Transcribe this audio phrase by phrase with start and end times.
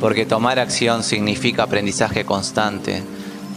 [0.00, 3.02] porque tomar acción significa aprendizaje constante.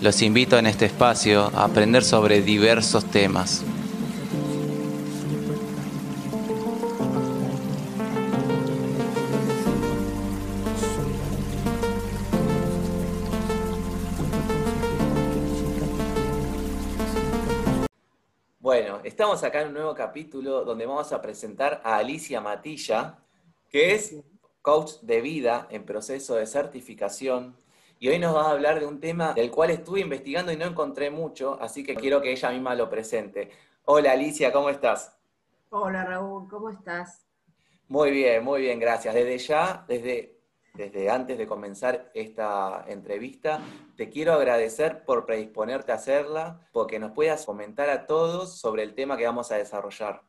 [0.02, 3.64] Los invito en este espacio a aprender sobre diversos temas.
[18.60, 23.20] Bueno, estamos acá en un nuevo capítulo donde vamos a presentar a Alicia Matilla,
[23.70, 24.16] que es
[24.62, 27.56] coach de vida en proceso de certificación.
[28.00, 30.66] Y hoy nos va a hablar de un tema del cual estuve investigando y no
[30.66, 33.52] encontré mucho, así que quiero que ella misma lo presente.
[33.86, 35.16] Hola Alicia, ¿cómo estás?
[35.70, 37.28] Hola Raúl, ¿cómo estás?
[37.88, 39.14] Muy bien, muy bien, gracias.
[39.14, 40.40] Desde ya, desde,
[40.74, 43.62] desde antes de comenzar esta entrevista,
[43.96, 48.96] te quiero agradecer por predisponerte a hacerla, porque nos puedas comentar a todos sobre el
[48.96, 50.24] tema que vamos a desarrollar.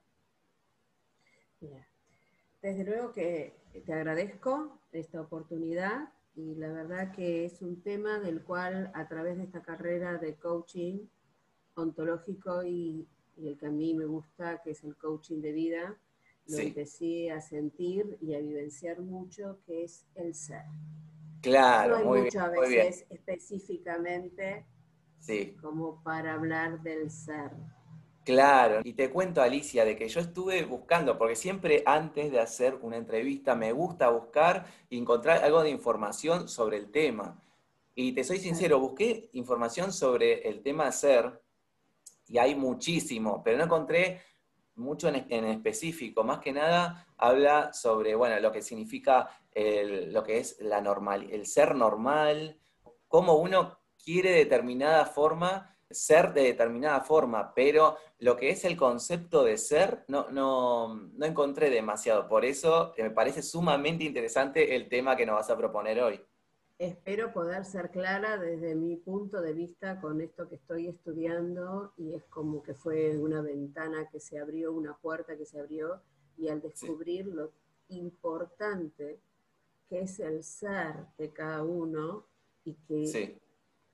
[2.60, 8.42] Desde luego que te agradezco esta oportunidad y la verdad que es un tema del
[8.42, 11.06] cual a través de esta carrera de coaching
[11.74, 13.06] ontológico y,
[13.38, 15.96] el que a mí me gusta, que es el coaching de vida,
[16.46, 20.64] lo empecé a sentir y a vivenciar mucho, que es el ser.
[21.40, 22.86] Claro, no hay muy mucho bien, a muy bien.
[22.86, 24.66] veces específicamente
[25.18, 25.56] Sí.
[25.60, 27.52] como para hablar del ser.
[28.24, 32.78] Claro, y te cuento, Alicia, de que yo estuve buscando, porque siempre antes de hacer
[32.82, 37.42] una entrevista me gusta buscar y encontrar algo de información sobre el tema.
[37.96, 41.42] Y te soy sincero, busqué información sobre el tema ser,
[42.28, 44.22] y hay muchísimo, pero no encontré
[44.76, 46.24] mucho en, en específico.
[46.24, 51.28] Más que nada habla sobre, bueno, lo que significa el- lo que es la normal,
[51.30, 52.58] el ser normal,
[53.08, 58.76] cómo uno quiere de determinada forma ser de determinada forma, pero lo que es el
[58.76, 62.28] concepto de ser no, no, no encontré demasiado.
[62.28, 66.20] Por eso eh, me parece sumamente interesante el tema que nos vas a proponer hoy.
[66.78, 72.14] Espero poder ser clara desde mi punto de vista con esto que estoy estudiando y
[72.14, 76.00] es como que fue una ventana que se abrió, una puerta que se abrió
[76.36, 77.52] y al descubrir lo
[77.88, 79.20] importante
[79.88, 82.26] que es el ser de cada uno
[82.64, 83.38] y que Sí,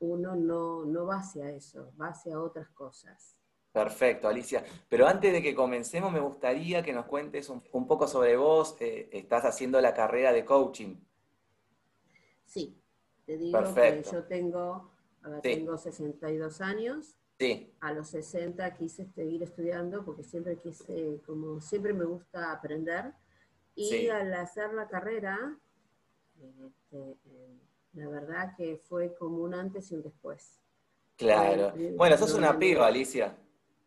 [0.01, 3.35] uno no, no va hacia eso, va hacia otras cosas.
[3.73, 4.65] perfecto, Alicia.
[4.89, 8.77] Pero antes de que comencemos, me gustaría que nos cuentes un, un poco sobre vos.
[8.81, 10.97] Eh, estás haciendo la carrera de coaching.
[12.47, 12.81] Sí,
[13.27, 14.11] te digo Perfecto.
[14.11, 14.91] que yo tengo,
[15.23, 15.55] a ver, Sí.
[15.57, 21.93] tengo 62 años, Sí, a los 60 quise seguir estudiando porque siempre quise, como siempre
[21.93, 23.13] me gusta aprender.
[23.77, 24.09] Y Sí.
[24.09, 25.57] al hacer la carrera,
[26.41, 27.59] este, eh,
[27.94, 30.60] la verdad que fue como un antes y un después.
[31.16, 31.72] claro.
[31.76, 32.87] Eh, Bueno, sos una no, piba.
[32.87, 33.37] Alicia.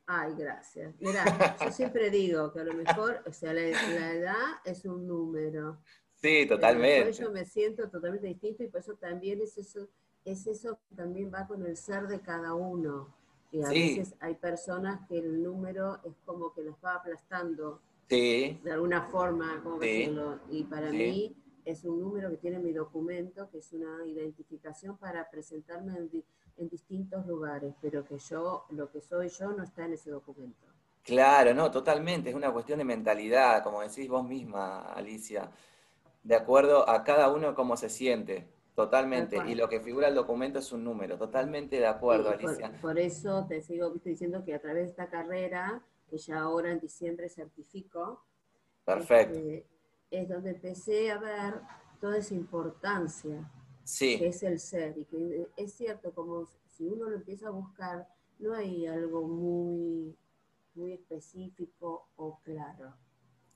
[0.05, 0.93] Ay, gracias.
[0.99, 5.07] Mira, yo siempre digo que a lo mejor, o sea, la, la edad es un
[5.07, 5.77] número.
[6.15, 6.95] Sí, totalmente.
[7.05, 9.87] después yo me siento totalmente distinto y por eso también es eso,
[10.25, 13.15] es eso que también va con el ser de cada uno.
[13.51, 13.95] Y a Sí.
[13.97, 19.03] veces hay personas que el número es como que las va aplastando Sí, de alguna
[19.03, 19.87] forma, como Sí.
[19.87, 20.39] decirlo.
[20.49, 21.33] Y para mí
[21.65, 26.25] es un número que tiene mi documento, que es una identificación para presentarme en, di-
[26.57, 30.65] en distintos lugares, pero que yo, lo que soy yo, no está en ese documento.
[31.03, 32.29] Claro, no, totalmente.
[32.29, 35.51] Es una cuestión de mentalidad, como decís vos misma, Alicia.
[36.23, 39.39] De acuerdo a cada uno cómo se siente, totalmente.
[39.39, 42.71] Y lo que figura el documento es un número, totalmente de acuerdo, Y por, Alicia.
[42.79, 46.79] por eso te sigo diciendo que a través de esta carrera, que ya ahora en
[46.79, 48.23] diciembre certifico,
[48.85, 49.41] Perfecto.
[49.41, 49.65] este,
[50.11, 51.61] es donde empecé a ver
[51.99, 53.49] toda esa importancia
[54.19, 54.97] que es el ser.
[54.97, 58.07] Y que es cierto, como si uno lo empieza a buscar,
[58.39, 60.15] no hay algo muy,
[60.75, 62.93] muy específico o claro.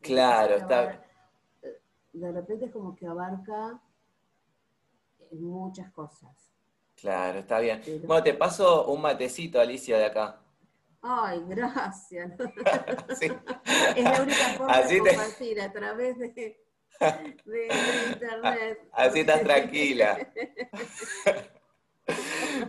[0.02, 1.06] claro, está, abar-
[2.14, 3.82] De repente es como que abarca
[5.20, 6.52] eh, muchas cosas.
[6.96, 7.82] claro, está bien.
[7.84, 10.42] Pero- Bueno, te paso un matecito, Alicia, de acá.
[11.08, 12.32] Ay, gracias.
[13.20, 13.32] Sí.
[13.96, 16.66] Es la única forma Así de te- compartir a través de, de-
[17.46, 17.68] de
[18.12, 18.80] internet.
[18.92, 20.18] Así estás tranquila.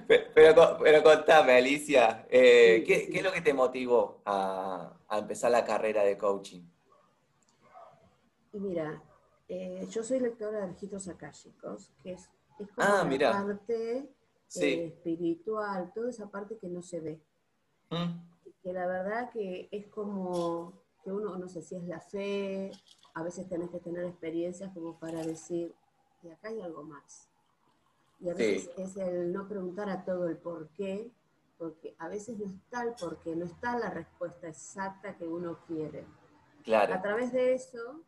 [0.06, 3.11] Pe- Pero, pero contame, Alicia, eh, Sí, ¿qué, sí.
[3.12, 6.62] qué es lo que te motivó a, a empezar la carrera de coaching?
[8.53, 9.03] Y mira,
[9.49, 13.99] eh, yo soy lectora de registros akáshicos, que es, es como Ah, la parte
[14.56, 17.21] eh, espiritual, toda esa parte que no se ve.
[17.91, 18.50] ¿Mm?
[18.62, 20.73] Que la verdad que es como
[21.05, 22.73] que uno, no sé si es la fe,
[23.15, 25.75] a veces tenés que tener experiencias como para decir,
[26.23, 27.29] de acá hay algo más.
[28.21, 28.44] Y a Sí.
[28.44, 31.12] veces es el no preguntar a todo el por qué,
[31.59, 35.59] porque a veces no está el por qué, no está la respuesta exacta que uno
[35.67, 36.00] quiere.
[36.00, 38.03] A Claro, través de eso,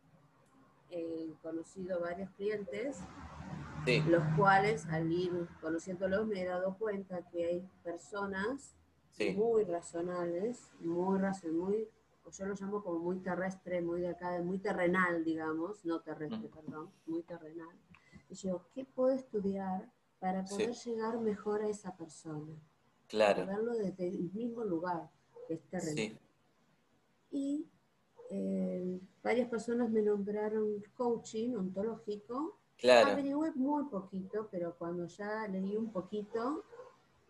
[0.89, 2.99] he conocido varios clientes
[4.07, 8.75] los cuales al ir conociéndolos me he dado cuenta que hay personas
[9.35, 11.19] muy razonables, muy,
[11.51, 11.87] muy,
[12.31, 16.89] yo lo llamo como muy terrestre, muy de acá, muy terrenal, digamos, no terrestre, perdón,
[17.05, 17.75] muy terrenal.
[18.29, 22.53] Y yo, ¿qué puedo estudiar para poder llegar mejor a esa persona?
[23.07, 23.45] Claro.
[23.45, 25.09] Para verlo desde el mismo lugar,
[25.47, 26.19] que es terrenal.
[27.31, 27.67] Y
[28.29, 32.59] eh, varias personas me nombraron coaching ontológico.
[32.77, 33.11] Claro.
[33.11, 36.63] Averigüé muy poquito, pero cuando ya leí un poquito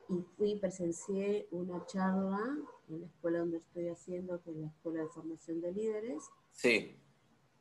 [0.09, 2.39] y fui, presencié una charla
[2.89, 6.23] en la escuela donde estoy haciendo, que es la Escuela de Formación de Líderes.
[6.49, 6.99] Sí.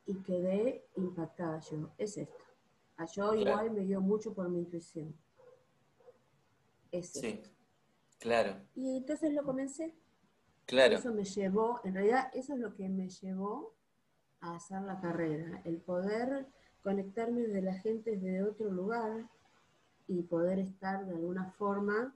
[0.07, 1.91] Y quedé impactada yo.
[1.99, 2.43] Es esto.
[2.97, 5.15] A yo igual me dio mucho por mi intuición.
[6.91, 7.41] Es sí.
[8.17, 8.59] Claro.
[8.75, 9.95] Y entonces lo comencé.
[10.65, 10.95] Claro.
[10.95, 13.75] Eso me llevó, en realidad eso es lo que me llevó
[14.41, 16.47] a hacer la carrera, el poder
[16.81, 19.29] conectarme de la gente de otro lugar
[20.07, 22.15] y poder estar de alguna forma,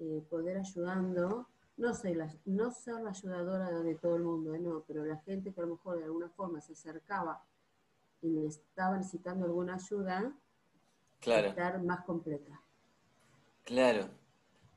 [0.00, 4.58] eh, poder ayudando, no, sé la, no ser la ayudadora de todo el mundo, eh,
[4.58, 7.44] no, pero la gente que a lo mejor de alguna forma se acercaba
[8.22, 10.32] y me estaba necesitando alguna ayuda,
[11.20, 11.48] claro.
[11.48, 12.60] estar más completa.
[13.64, 14.08] Claro,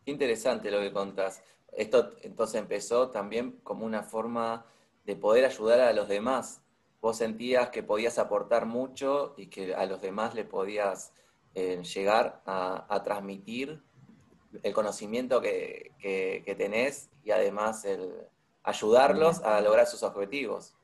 [0.05, 1.41] interesante lo que contás.
[1.71, 4.65] Esto entonces empezó también como una forma
[5.05, 6.61] de poder ayudar a los demás.
[6.99, 11.13] Vos sentías que podías aportar mucho y que a los demás le podías
[11.53, 13.83] eh, llegar a, transmitir
[14.63, 18.11] el conocimiento que, tenés y además el
[18.63, 20.75] ayudarlos a lograr sus objetivos.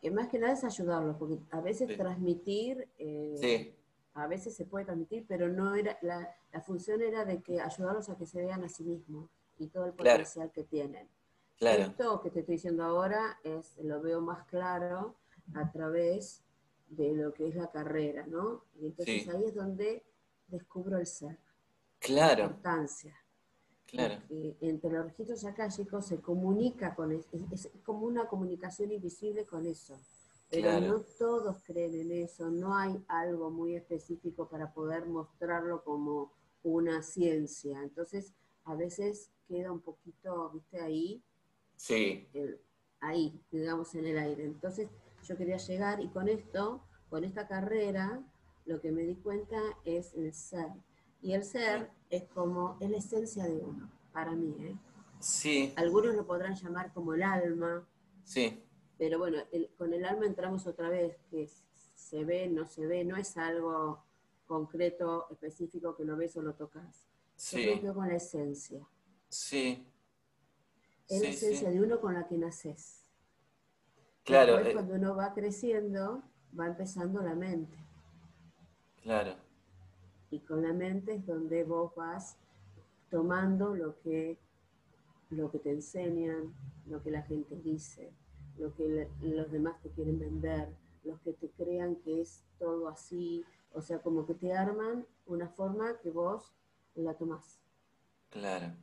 [0.00, 3.74] Que más que nada es ayudarlos, porque a veces transmitir, eh,
[4.14, 8.08] a veces se puede transmitir, pero no era la, la función era de que ayudarlos
[8.08, 9.28] a que se vean a sí mismos
[9.58, 11.08] y todo el potencial que tienen.
[11.60, 15.16] Esto que te estoy diciendo ahora es, lo veo más claro
[15.54, 16.42] a través
[16.88, 18.62] de lo que es la carrera, ¿no?
[18.80, 20.04] Y entonces ahí es donde
[20.46, 21.36] descubro el ser.
[21.98, 22.44] Claro.
[22.44, 23.16] La importancia.
[23.86, 24.20] Claro.
[24.60, 29.98] entre los registros acálicos se comunica con eso, es, como una comunicación invisible con eso.
[30.50, 36.32] Pero no todos creen en eso, no hay algo muy específico para poder mostrarlo como
[36.62, 37.82] una ciencia.
[37.82, 38.34] Entonces,
[38.64, 41.22] a veces queda un poquito, viste, ahí.
[41.76, 42.28] Sí.
[43.00, 44.44] ahí, digamos, en el aire.
[44.44, 44.88] Entonces
[45.24, 48.22] yo quería llegar y con esto, con esta carrera,
[48.66, 50.68] lo que me di cuenta es el ser.
[51.20, 54.54] Y el ser es como, es la esencia de uno, para mí.
[54.60, 54.76] ¿eh?
[55.20, 55.72] Sí.
[55.76, 57.86] Algunos lo podrán llamar como el alma.
[58.24, 58.62] Sí.
[58.96, 59.38] Pero bueno,
[59.76, 61.48] con el alma entramos otra vez, que
[61.94, 64.04] se ve, no se ve, no es algo
[64.46, 67.08] concreto, específico, que lo ves o lo tocas.
[67.36, 67.80] Sí.
[67.82, 68.86] Yo con la esencia.
[69.28, 69.86] Sí.
[71.08, 73.04] Es la esencia de uno con la que naces.
[74.24, 74.58] Claro.
[74.58, 76.22] Eh, cuando uno va creciendo,
[76.58, 77.78] va empezando la mente.
[79.02, 79.36] Claro.
[80.30, 82.36] Y con la mente es donde vos vas
[83.10, 84.38] tomando lo que,
[85.30, 86.54] lo que te enseñan,
[86.86, 88.12] lo que la gente dice,
[88.58, 90.68] lo que los demás te quieren vender,
[91.04, 95.48] los que te crean que es todo así, o sea, como que te arman una
[95.48, 96.52] forma que vos
[96.94, 97.60] la tomás.
[98.30, 98.74] Claro.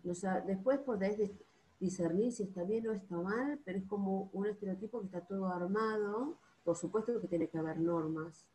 [0.48, 1.32] después podés
[1.80, 5.48] discernir si está bien o está mal, pero es como un estereotipo que está todo
[5.48, 6.40] armado.
[6.64, 8.48] Por supuesto que tiene que haber normas.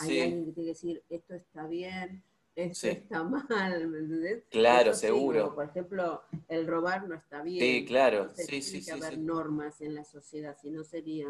[0.00, 2.22] Hay alguien que tiene que decir, esto está bien,
[2.56, 4.44] esto está mal, ¿me entendés?
[4.50, 5.54] Claro, seguro.
[5.54, 7.60] por ejemplo, el robar no está bien.
[7.60, 8.30] Sí, claro.
[8.34, 11.26] sí, tiene que haber normas en la sociedad, si no sería...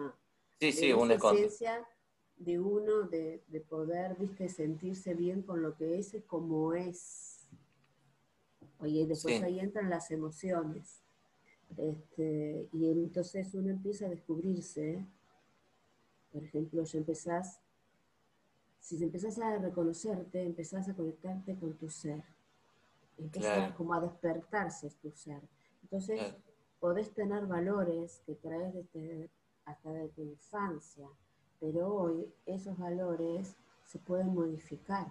[0.60, 1.86] Sí, sí, una esencia
[2.36, 7.34] de uno de, de poder, viste, sentirse bien con lo que es y como es
[8.86, 11.02] y después ahí entran las emociones.
[11.76, 15.04] Este, y entonces uno empieza a descubrirse,
[16.32, 17.60] por ejemplo, si empezás,
[18.84, 22.22] si empezás a reconocerte, empezás a conectarte con tu ser.
[23.16, 25.40] Empieza como a despertarse tu ser.
[25.82, 26.34] Entonces,
[26.80, 29.30] podés tener valores que traes desde,
[29.64, 31.08] hasta de tu infancia,
[31.58, 35.10] pero hoy esos valores se pueden modificar.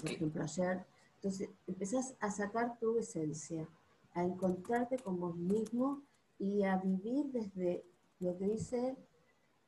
[0.00, 0.84] Por ejemplo, ayer
[1.14, 3.68] entonces empezás a sacar tu esencia,
[4.14, 6.02] a encontrarte con vos mismo
[6.40, 7.84] y a vivir desde
[8.18, 8.96] lo que dice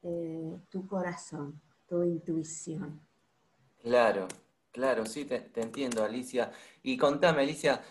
[0.03, 3.01] eh, tu corazón, tu intuición.
[3.83, 4.27] Claro,
[4.73, 6.53] claro, sí, te, entiendo, Alicia.
[6.83, 7.83] Y contame, Alicia,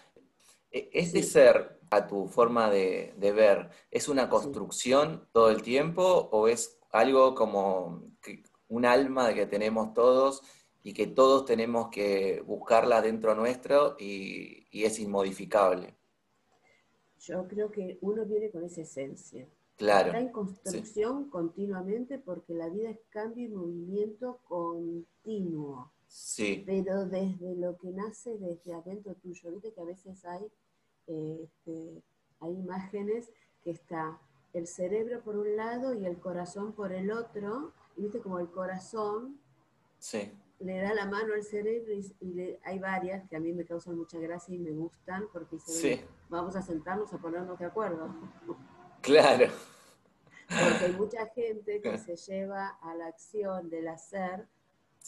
[0.71, 6.47] ¿e-, ¿ese ser a tu forma de, ver es una construcción todo el tiempo o
[6.47, 8.11] es algo como
[8.67, 10.41] un alma que tenemos todos
[10.83, 15.95] y que todos tenemos que buscarla dentro nuestro y, es inmodificable.
[17.17, 19.47] Yo creo que uno viene con esa esencia.
[19.77, 20.07] Claro.
[20.07, 25.91] Está en construcción continuamente porque la vida es cambio y movimiento continuo.
[26.07, 26.63] Sí.
[26.65, 30.49] Pero desde lo que nace desde adentro tuyo, viste que a veces hay,
[31.07, 32.01] este,
[32.39, 33.29] hay imágenes
[33.63, 34.17] que está
[34.53, 38.49] el cerebro por un lado y el corazón por el otro, y viste como el
[38.49, 39.37] corazón
[39.99, 40.31] sí.
[40.59, 44.17] le da la mano al cerebro y, hay varias que a mí me causan mucha
[44.19, 45.57] gracia y me gustan porque
[46.29, 48.07] vamos a sentarnos a ponernos de acuerdo.
[49.05, 49.53] Claro.
[50.47, 54.47] Porque hay mucha gente que se lleva a la acción del hacer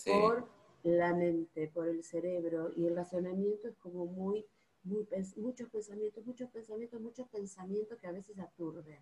[0.06, 0.48] por
[0.84, 4.46] la mente, por el cerebro, y el razonamiento es como muy,
[4.84, 9.00] muy muchos pensamientos, muchos pensamientos, muchos pensamientos que a veces aturden.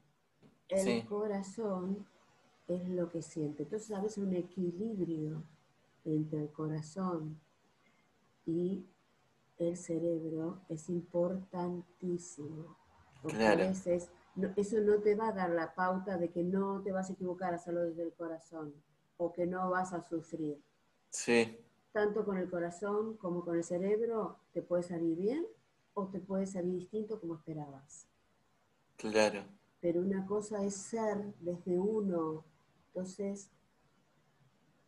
[0.69, 2.07] El corazón
[2.67, 3.63] es lo que siente.
[3.63, 5.43] Entonces, a veces un equilibrio
[6.05, 7.39] entre el corazón
[8.45, 8.85] y
[9.57, 12.77] el cerebro es importantísimo.
[13.21, 14.09] Porque a veces
[14.55, 17.53] eso no te va a dar la pauta de que no te vas a equivocar
[17.53, 18.73] a hacerlo desde el corazón
[19.17, 20.61] o que no vas a sufrir.
[21.09, 21.57] Sí.
[21.93, 25.45] Tanto con el corazón como con el cerebro te puede salir bien
[25.93, 28.07] o te puede salir distinto como esperabas.
[28.97, 29.43] Claro.
[29.79, 32.43] Pero una cosa es ser desde uno,
[32.87, 33.49] entonces,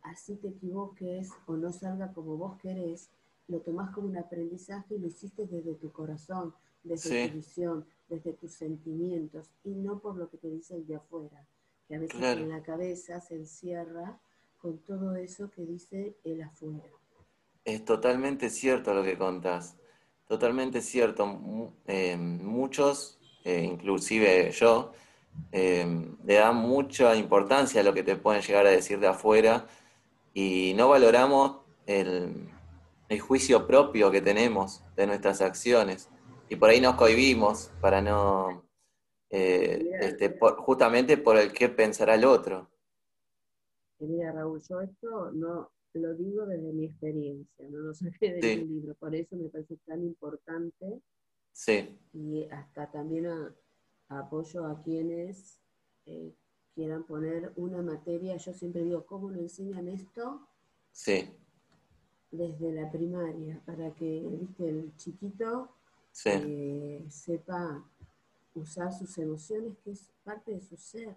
[0.02, 3.10] así te equivoques o no salga como vos querés,
[3.46, 8.32] lo tomás como un aprendizaje y lo hiciste desde tu corazón, desde tu visión, desde
[8.32, 11.46] tus sentimientos y no por lo que te dice el de afuera,
[11.86, 14.18] que a veces en la cabeza se encierra
[14.58, 16.88] con todo eso que dice el afuera.
[17.64, 19.76] Es totalmente cierto lo que contás,
[20.26, 21.72] totalmente cierto.
[21.86, 24.92] Eh, muchos, eh, inclusive yo,
[25.52, 29.66] eh, le dan mucha importancia a lo que te pueden llegar a decir de afuera
[30.34, 32.48] y no valoramos el,
[33.08, 36.08] el juicio propio que tenemos de nuestras acciones
[36.48, 38.64] y por ahí nos cohibimos para no,
[39.30, 42.70] eh, este, justamente por el que pensará el otro.
[43.98, 48.56] Mira, Raúl, yo esto no lo digo desde mi experiencia, no lo saqué de sí.
[48.64, 51.00] libro, por eso me parece tan importante.
[51.52, 51.98] Sí.
[52.12, 53.26] Y hasta también
[54.08, 55.60] apoyo a quienes
[56.06, 56.32] eh,
[56.74, 60.48] quieran poner una materia, yo siempre digo, ¿cómo lo enseñan esto?
[60.92, 61.28] Sí.
[62.30, 65.77] Desde la primaria, para que, viste, el chiquito
[66.24, 67.84] eh, sepa
[68.54, 71.16] usar sus emociones, que es parte de su ser.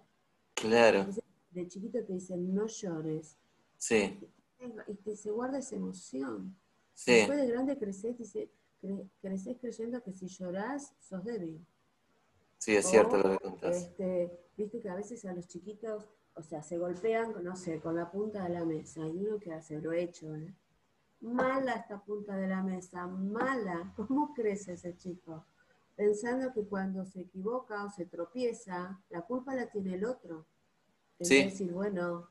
[0.54, 1.06] Claro.
[1.50, 3.36] de chiquito te dicen, no llores.
[3.78, 4.18] Sí.
[4.86, 6.56] Y te, se guarda esa emoción.
[6.94, 7.12] Sí.
[7.12, 8.50] Después de grande creces, dice,
[9.20, 11.64] creces creyendo que si lloras, sos débil.
[12.58, 13.76] Sí, es cierto lo que contás.
[13.76, 17.96] Este, Viste que a veces a los chiquitos, o sea, se golpean, no sé, con
[17.96, 19.00] la punta de la mesa.
[19.08, 20.54] Y uno que hace, lo hecho, ¿eh?
[21.22, 23.92] Mala esta punta de la mesa, mala.
[23.96, 25.46] ¿Cómo crece ese chico?
[25.94, 30.46] Pensando que cuando se equivoca o se tropieza, la culpa la tiene el otro.
[31.20, 32.28] Es decir, bueno,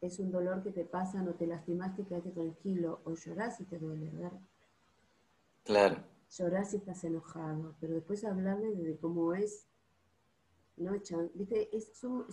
[0.00, 3.00] es un dolor que te pasa, no te lastimaste, quédate tranquilo.
[3.04, 4.38] O llorás y te duele, ¿verdad?
[5.64, 6.04] Claro.
[6.30, 9.66] Llorás y estás enojado, pero después hablarle de cómo es,
[10.76, 10.92] ¿no?
[11.34, 11.70] ¿Viste?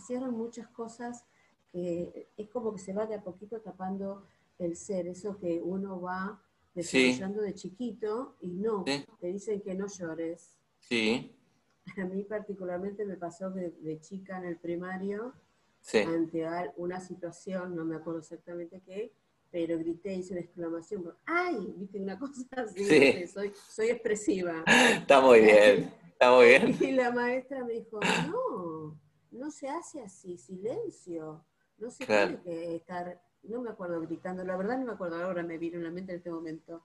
[0.05, 1.25] cierran muchas cosas
[1.71, 6.01] que es como que se va de a poquito tapando el ser, eso que uno
[6.01, 6.41] va
[6.73, 10.57] desarrollando de chiquito y no, te dicen que no llores.
[10.79, 11.35] Sí.
[11.97, 15.33] A mí particularmente me pasó de, de chica en el primario,
[15.93, 16.45] ante
[16.77, 19.13] una situación, no me acuerdo exactamente qué,
[19.51, 21.73] pero grité, hice una exclamación, ¡ay!
[21.77, 23.27] ¿Viste una cosa así?
[23.27, 24.63] soy, soy expresiva.
[24.67, 26.77] Está muy bien, está muy bien.
[26.81, 28.99] Y la maestra me dijo, no,
[29.31, 31.45] no se hace así, silencio.
[31.77, 35.43] No se tiene que estar no me acuerdo gritando, la verdad no me acuerdo, ahora
[35.43, 36.83] me vino en la mente en este momento.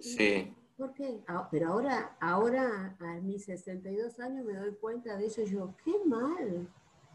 [0.00, 0.54] sí.
[0.76, 1.22] ¿Por qué?
[1.28, 5.74] Ah, pero ahora, ahora, a mis 62 años, me doy cuenta de eso y yo,
[5.84, 6.68] qué mal.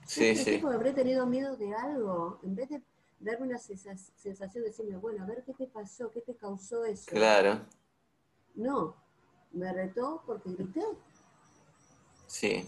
[0.05, 0.61] Sí, sí.
[0.65, 2.81] habré tenido miedo de algo, en vez de
[3.19, 7.07] darme una sensación de decirme, bueno, a ver qué te pasó, qué te causó eso.
[7.07, 7.59] Claro.
[8.55, 8.95] No,
[9.51, 10.83] me retó porque grité.
[12.27, 12.63] Sí.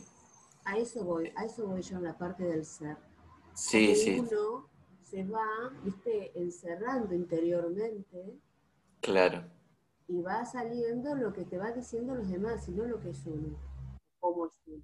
[0.65, 2.97] A eso voy, a eso voy yo en la parte del ser.
[3.53, 4.21] Sí, sí
[5.09, 5.45] se va,
[5.83, 8.37] viste, encerrando interiormente.
[9.01, 9.43] Claro.
[10.07, 13.25] Y va saliendo lo que te va diciendo los demás, y no lo que es
[13.25, 13.57] uno,
[14.19, 14.83] como es uno.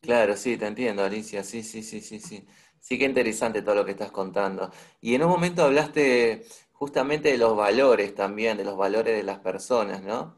[0.00, 1.44] Claro, sí, te entiendo, Alicia.
[1.44, 2.46] Sí, sí, sí, sí, sí.
[2.80, 4.72] Sí, qué interesante todo lo que estás contando.
[5.00, 9.38] Y en un momento hablaste justamente de los valores también, de los valores de las
[9.38, 10.36] personas, ¿no?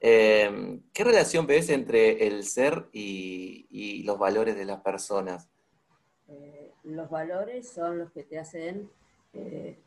[0.00, 5.48] Em, ¿Qué relación ves entre el ser y, y los valores de las personas?
[6.28, 6.57] Eh,
[6.88, 8.90] los valores son los que te hacen
[9.34, 9.78] eh,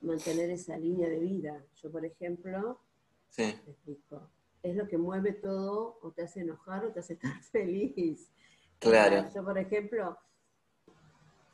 [0.00, 1.62] mantener esa línea de vida.
[1.80, 2.80] Yo, por ejemplo,
[3.36, 4.28] explico,
[4.62, 8.28] es lo que mueve todo o te hace enojar o te hace estar feliz.
[8.78, 9.28] Claro.
[9.32, 10.18] Yo, por ejemplo,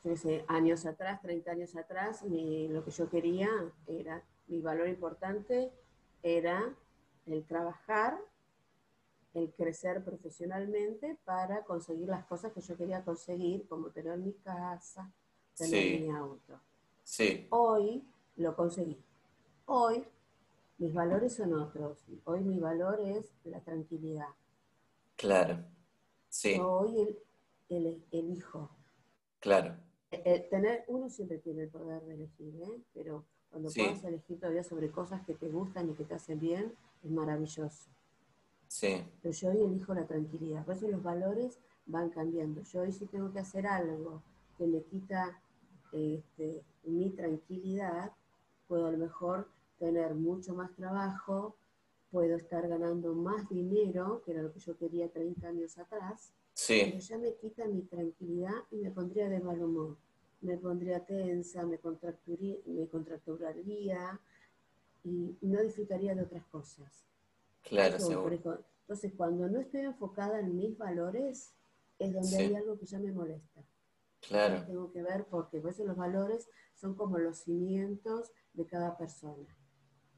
[0.03, 3.49] yo sé, años atrás, 30 años atrás, lo que yo quería
[3.87, 5.71] era, mi valor importante
[6.23, 6.73] era
[7.27, 8.17] el trabajar,
[9.33, 15.11] el crecer profesionalmente para conseguir las cosas que yo quería conseguir, como tener mi casa,
[15.55, 16.59] tener mi auto.
[17.03, 17.47] Sí.
[17.51, 18.03] Hoy
[18.37, 18.97] lo conseguí.
[19.65, 20.03] Hoy
[20.77, 22.05] mis valores son otros.
[22.23, 24.29] Hoy mi valor es la tranquilidad.
[25.15, 25.63] Claro.
[26.29, 26.57] Sí.
[26.59, 27.19] hoy el,
[27.69, 28.69] el, elijo.
[29.39, 29.75] Claro.
[30.49, 32.81] tener, uno siempre tiene el poder de elegir, ¿eh?
[32.93, 36.73] pero cuando puedes elegir todavía sobre cosas que te gustan y que te hacen bien,
[37.03, 37.89] es maravilloso.
[38.69, 39.03] Sí.
[39.21, 40.63] Pero yo hoy elijo la tranquilidad.
[40.63, 42.61] Por eso los valores van cambiando.
[42.61, 44.21] Yo hoy si tengo que hacer algo
[44.57, 45.41] que me quita
[45.91, 48.11] este, mi tranquilidad,
[48.67, 49.49] puedo a lo mejor
[49.79, 51.55] tener mucho más trabajo,
[52.11, 56.81] puedo estar ganando más dinero, que era lo que yo quería 30 años atrás, sí.
[56.85, 59.97] pero ya me quita mi tranquilidad y me pondría de mal humor.
[60.41, 61.79] Me pondría tensa, me,
[62.65, 64.19] me contracturaría
[65.03, 67.08] y no disfrutaría de otras cosas.
[67.63, 68.65] Claro, seguro.
[68.81, 71.53] Entonces, cuando no estoy enfocada en mis valores,
[71.99, 73.61] es donde hay algo que ya me molesta.
[74.21, 74.65] Claro.
[74.65, 79.47] Tengo que ver porque por eso los valores son como los cimientos de cada persona.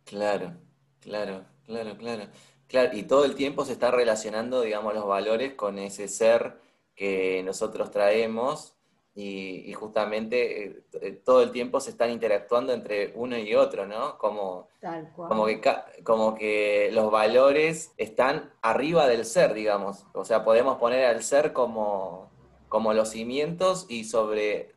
[0.05, 0.57] Claro,
[0.99, 2.23] claro, claro, claro.
[2.67, 6.57] Claro, y todo el tiempo se está relacionando, digamos, los valores con ese ser
[6.95, 8.77] que nosotros traemos
[9.13, 14.17] y, justamente eh, eh, todo el tiempo se están interactuando entre uno y otro, ¿no?
[14.17, 14.69] Como,
[15.15, 15.61] como, que,
[16.03, 20.05] como que los valores están arriba del ser, digamos.
[20.13, 22.31] O sea, podemos poner al ser como,
[22.69, 24.73] como los cimientos y sobre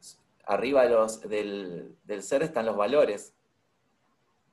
[0.46, 3.34] arriba los, del, del ser están los valores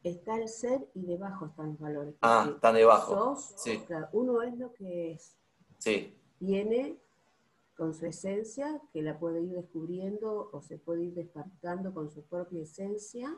[0.03, 2.15] está el ser y debajo están los valores.
[2.21, 3.35] Ah, están debajo.
[3.35, 3.83] sí.
[4.13, 5.35] uno es lo que es.
[5.77, 6.15] Sí.
[6.39, 6.97] Tiene
[7.81, 12.22] con su esencia, que la puede ir descubriendo o se puede ir despertando con su
[12.22, 13.35] propia esencia.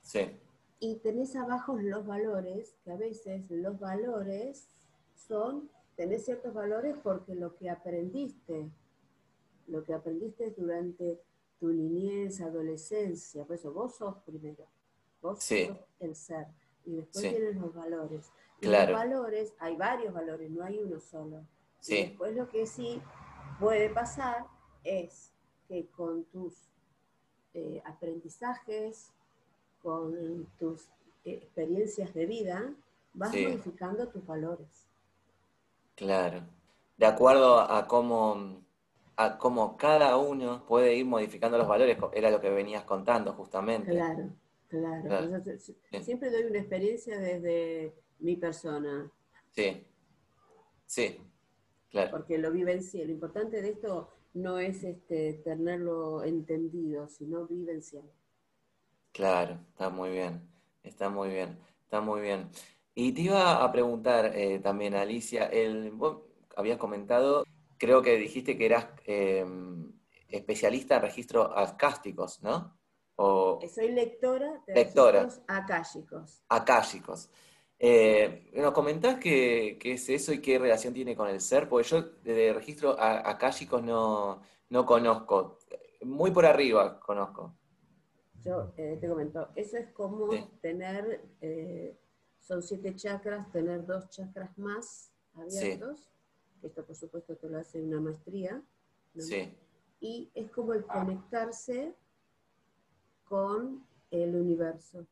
[0.00, 0.36] Sí.
[0.80, 4.66] Y tenés abajo los valores, que a veces los valores
[5.14, 8.68] son, tenés ciertos valores porque lo que aprendiste,
[9.68, 11.20] lo que aprendiste durante
[11.60, 14.66] tu niñez, adolescencia, por eso vos sos primero
[15.22, 16.48] Vos sos el ser.
[16.84, 18.32] Y después tienen los valores.
[18.60, 21.46] Y los valores, hay varios valores, no hay uno solo.
[21.86, 23.00] Y después lo que sí
[23.58, 24.46] puede pasar
[24.84, 25.32] es
[25.68, 26.54] que con tus
[27.54, 29.12] eh, aprendizajes,
[29.82, 30.88] con tus
[31.24, 32.74] experiencias de vida,
[33.12, 34.86] vas modificando tus valores.
[35.94, 36.42] Claro.
[36.96, 38.62] De acuerdo a cómo,
[39.16, 43.90] a cómo cada uno puede ir modificando los valores, era lo que venías contando justamente.
[43.90, 44.30] Claro.
[44.68, 45.42] Claro,
[46.02, 49.10] siempre doy una experiencia desde mi persona.
[49.50, 49.86] Sí,
[50.84, 51.18] sí,
[51.90, 52.10] claro.
[52.10, 53.04] Porque lo vivencié.
[53.04, 58.12] Lo importante de esto no es este, tenerlo entendido, sino vivenciarlo.
[59.12, 60.48] Claro, está muy bien,
[60.82, 62.48] está muy bien, está muy bien.
[62.94, 66.22] Y te iba a preguntar eh, también, Alicia, el, vos
[66.56, 67.44] habías comentado,
[67.78, 69.92] creo que dijiste que eras em,
[70.28, 72.76] especialista en registros acásticos, ¿no?
[73.16, 75.22] Soy lectora de lectora.
[75.22, 76.42] registros akáshicos.
[76.48, 77.30] Akáshicos.
[77.80, 81.68] Eh, ¿Nos comentás qué, es eso y qué relación tiene con el ser?
[81.68, 85.58] Porque yo de registros akáshicos no, no conozco.
[86.02, 87.54] Muy por arriba conozco.
[88.44, 90.28] Yo eh, te comento, eso es como
[90.60, 91.98] tener, eh,
[92.38, 96.08] son siete chakras, tener dos chakras más abiertos.
[96.62, 98.62] Esto por supuesto te lo hace una maestría.
[99.16, 99.56] Sí.
[100.00, 101.94] Y es como el conectarse
[103.24, 105.06] con el universo.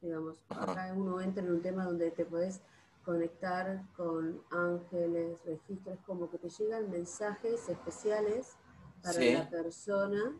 [0.00, 2.60] Digamos, acá uno entra en un tema donde te puedes
[3.04, 8.56] conectar con ángeles, registros, como que te llegan mensajes especiales
[9.02, 10.36] para la persona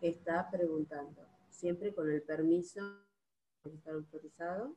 [0.00, 2.80] que está preguntando, siempre con el permiso
[3.64, 4.74] de estar autorizado.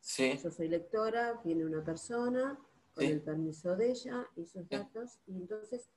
[0.00, 0.38] Sí.
[0.42, 2.58] Yo soy lectora, viene una persona
[2.94, 5.88] con el permiso de ella y sus datos, y entonces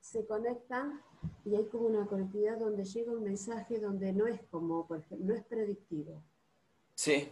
[0.00, 1.00] se conectan
[1.44, 5.28] y hay como una conectividad donde llega un mensaje donde no es como, por ejemplo,
[5.28, 6.22] no es predictivo.
[7.02, 7.28] Sí.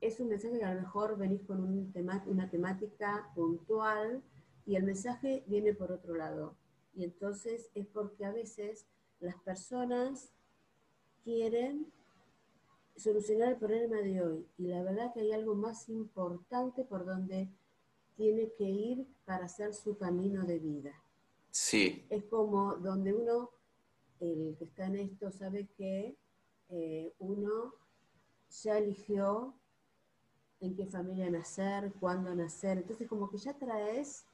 [0.00, 4.22] Es un mensaje que a lo mejor venís con un tema, una temática puntual
[4.64, 6.54] y el mensaje viene por otro lado.
[6.94, 8.86] Y entonces es porque a veces
[9.18, 10.30] las personas
[11.24, 11.92] quieren
[12.94, 14.46] solucionar el problema de hoy.
[14.58, 17.48] Y la verdad que hay algo más importante por donde
[18.16, 20.92] tiene que ir para hacer su camino de vida.
[21.50, 22.06] Sí.
[22.10, 23.50] Es como donde uno,
[24.20, 26.16] el que está en esto, sabe que
[26.68, 27.74] eh, uno
[28.62, 29.54] ya eligió
[30.60, 32.78] en qué familia nacer, cuándo nacer.
[32.78, 34.24] Entonces como que ya traes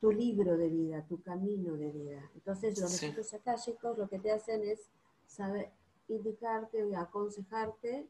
[0.00, 2.30] tu libro de vida, tu camino de vida.
[2.34, 3.06] Entonces los sí.
[3.06, 4.90] registros akáshicos lo que te hacen es
[5.26, 5.70] saber
[6.08, 8.06] indicarte y aconsejarte,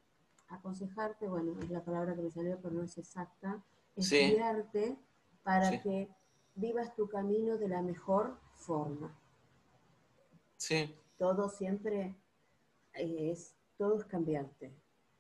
[0.49, 3.63] aconsejarte, bueno, es la palabra que me salió pero no es exacta,
[3.97, 4.97] es guiarte
[5.43, 6.09] para que
[6.55, 9.17] vivas tu camino de la mejor forma.
[10.57, 10.95] Sí.
[11.17, 12.15] Todo siempre
[12.95, 14.73] es, todo es cambiante.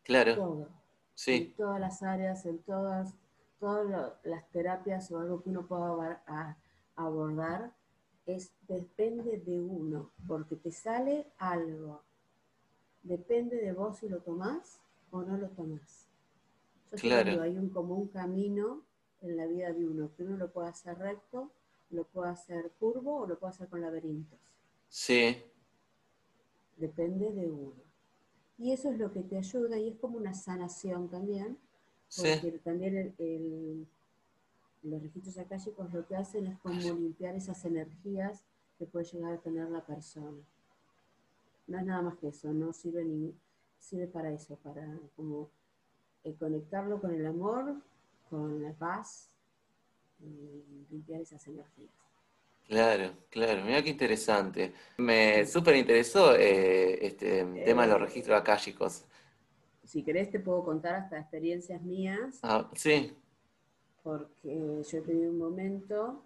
[0.05, 0.35] Claro.
[0.37, 0.69] Todo.
[1.15, 1.35] Sí.
[1.35, 3.15] En todas las áreas, en todas,
[3.59, 6.57] todas las terapias o algo que uno pueda
[6.97, 7.73] abordar,
[8.27, 12.03] es, depende de uno, porque te sale algo.
[13.03, 16.07] Depende de vos si lo tomás o no lo tomás.
[16.93, 17.43] Yo claro.
[17.43, 18.83] hay un, como un camino
[19.21, 21.51] en la vida de uno, que uno lo puede hacer recto,
[21.91, 24.39] lo puede hacer curvo o lo puede hacer con laberintos.
[24.89, 25.43] Sí.
[26.77, 27.84] Depende de uno.
[28.59, 31.59] Y eso es lo que te ayuda y es como una sanación también,
[32.17, 33.87] porque también el,
[34.83, 38.45] los registros akáshicos lo que hacen es como limpiar esas energías
[38.79, 40.39] que puede llegar a tener la persona.
[41.67, 43.35] No es nada más que eso, no sirve ni
[43.79, 45.51] sirve para eso, para como
[46.23, 47.75] eh, conectarlo con el amor,
[48.31, 49.31] con la paz
[50.21, 52.04] y limpiar esas energías.
[52.67, 54.73] Claro, claro, mira qué interesante.
[54.99, 59.05] Me súper interesó eh, este tema de los eh, registros akáshicos.
[59.85, 62.39] Si querés te puedo contar hasta experiencias mías.
[62.43, 63.15] Ah, sí.
[64.03, 66.25] Porque yo he tenido un momento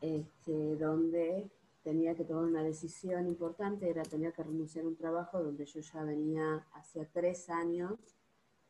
[0.00, 1.48] este, donde
[1.82, 5.80] tenía que tomar una decisión importante, era tenía que renunciar a un trabajo donde yo
[5.80, 7.94] ya venía hacía tres años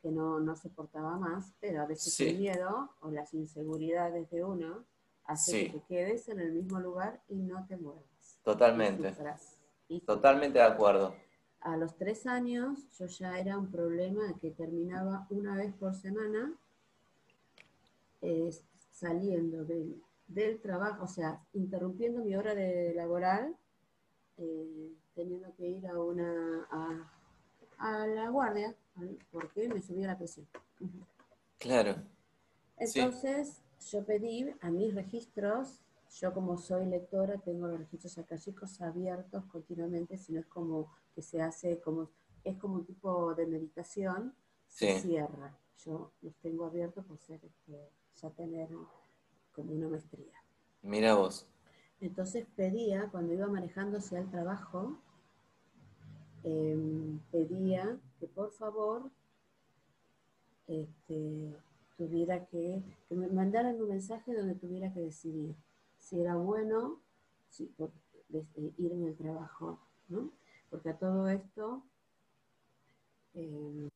[0.01, 4.85] que no, no soportaba más, pero a veces el miedo o las inseguridades de uno
[5.29, 8.41] hace que te quedes en el mismo lugar y no te muevas.
[8.43, 9.15] Totalmente.
[10.05, 11.15] Totalmente de acuerdo.
[11.61, 16.53] A los tres años yo ya era un problema que terminaba una vez por semana
[18.91, 23.57] saliendo del, del, trabajo, o sea, interrumpiendo mi hora de laboral,
[24.39, 27.13] eh, teniendo que ir a una a,
[27.79, 28.75] a la guardia
[29.31, 30.47] porque me subía la presión.
[31.59, 31.97] Claro.
[32.77, 39.45] Entonces, yo pedí a mis registros, yo como soy lectora, tengo los registros acálicos abiertos
[39.47, 42.11] continuamente, sino es como que se hace como,
[42.45, 44.35] es como un tipo de meditación,
[44.67, 45.57] se cierra.
[45.85, 48.69] Yo los tengo abiertos por ser, este, ya tener
[49.53, 50.33] como una maestría.
[50.83, 51.47] Mira vos.
[52.01, 54.99] Entonces pedía, cuando iba manejando hacia el trabajo,
[56.45, 59.11] Em, pedía que por favor
[60.67, 61.53] este,
[61.99, 65.55] tuviera que, que, me mandaran un mensaje donde tuviera que decidir
[65.99, 67.01] si era bueno
[67.49, 67.91] si, por,
[68.31, 70.31] ir en el trabajo, ¿no?
[70.71, 71.83] Porque a todo esto,
[73.35, 73.89] eh,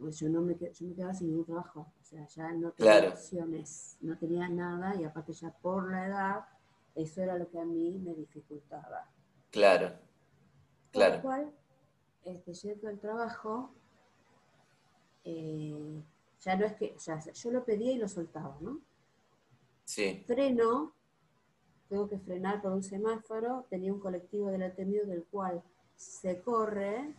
[0.00, 3.98] yo, no me, yo me quedaba sin ningún trabajo, o sea, ya no tenía opciones,
[4.00, 6.44] no tenía nada y aparte ya por la edad,
[6.94, 9.10] eso era lo que a mí me dificultaba.
[9.50, 9.92] Claro.
[10.90, 11.22] Claro.
[11.22, 11.52] cual,
[12.24, 13.74] este, yendo al trabajo,
[15.24, 16.02] eh,
[16.44, 18.80] ya no es que, ya, yo lo pedía y lo soltaba, ¿no?
[19.84, 20.22] Sí.
[20.26, 20.94] Freno,
[21.88, 25.62] tengo que frenar por un semáforo, tenía un colectivo delante mío del cual
[25.96, 27.14] se corre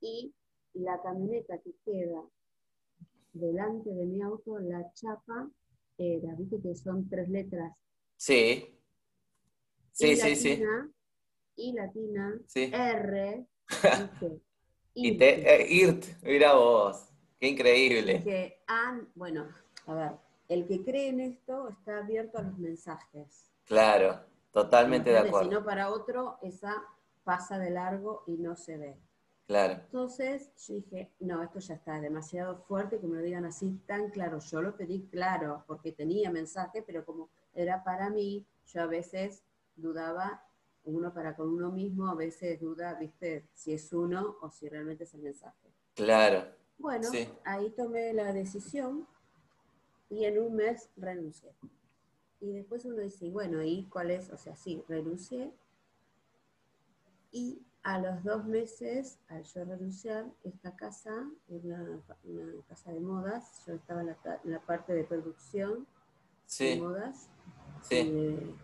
[0.00, 0.34] y
[0.74, 2.22] la camioneta que queda
[3.32, 5.48] delante de mi auto, la chapa
[5.96, 7.72] era, viste que son tres letras.
[8.16, 8.78] Sí.
[9.92, 10.62] Sí, sí, sí.
[11.56, 13.46] I latina, R,
[14.94, 18.22] y te, eh, IRT, mira vos, qué increíble.
[18.22, 18.62] Que
[19.14, 19.48] bueno,
[19.86, 20.12] a ver,
[20.48, 23.50] el que cree en esto está abierto a los mensajes.
[23.64, 25.48] Claro, totalmente de acuerdo.
[25.48, 26.82] Si no para otro, esa
[27.24, 28.96] pasa de largo y no se ve.
[29.46, 29.74] Claro.
[29.74, 34.10] Entonces yo dije, no, esto ya está demasiado fuerte que me lo digan así tan
[34.10, 34.38] claro.
[34.38, 39.42] Yo lo pedí claro porque tenía mensaje, pero como era para mí, yo a veces
[39.76, 40.44] dudaba
[40.84, 45.04] uno para con uno mismo, a veces duda, viste, si es uno o si realmente
[45.04, 45.70] es el mensaje.
[45.94, 46.46] Claro.
[46.78, 47.08] Bueno,
[47.44, 49.06] ahí tomé la decisión
[50.10, 51.54] y en un mes renuncié.
[52.40, 54.30] Y después uno dice, bueno, ¿y cuál es?
[54.30, 55.52] O sea, sí, renuncié.
[57.30, 63.64] Y a los dos meses, al yo renunciar, esta casa, una, una casa de modas,
[63.66, 65.86] yo estaba en la, parte de producción
[66.58, 67.28] de modas.
[67.82, 67.96] Sí.
[67.98, 68.54] Eh,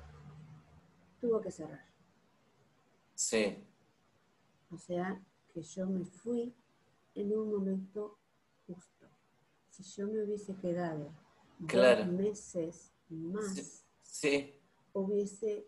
[1.20, 1.88] tuvo que cerrar.
[3.18, 3.59] Sí.
[4.70, 5.20] O sea,
[5.52, 6.54] que yo me fui
[7.16, 8.16] en un momento
[8.64, 9.09] justo.
[9.70, 11.12] Si yo me hubiese quedado
[11.59, 14.54] dos meses más, sí.
[14.92, 15.66] hubiese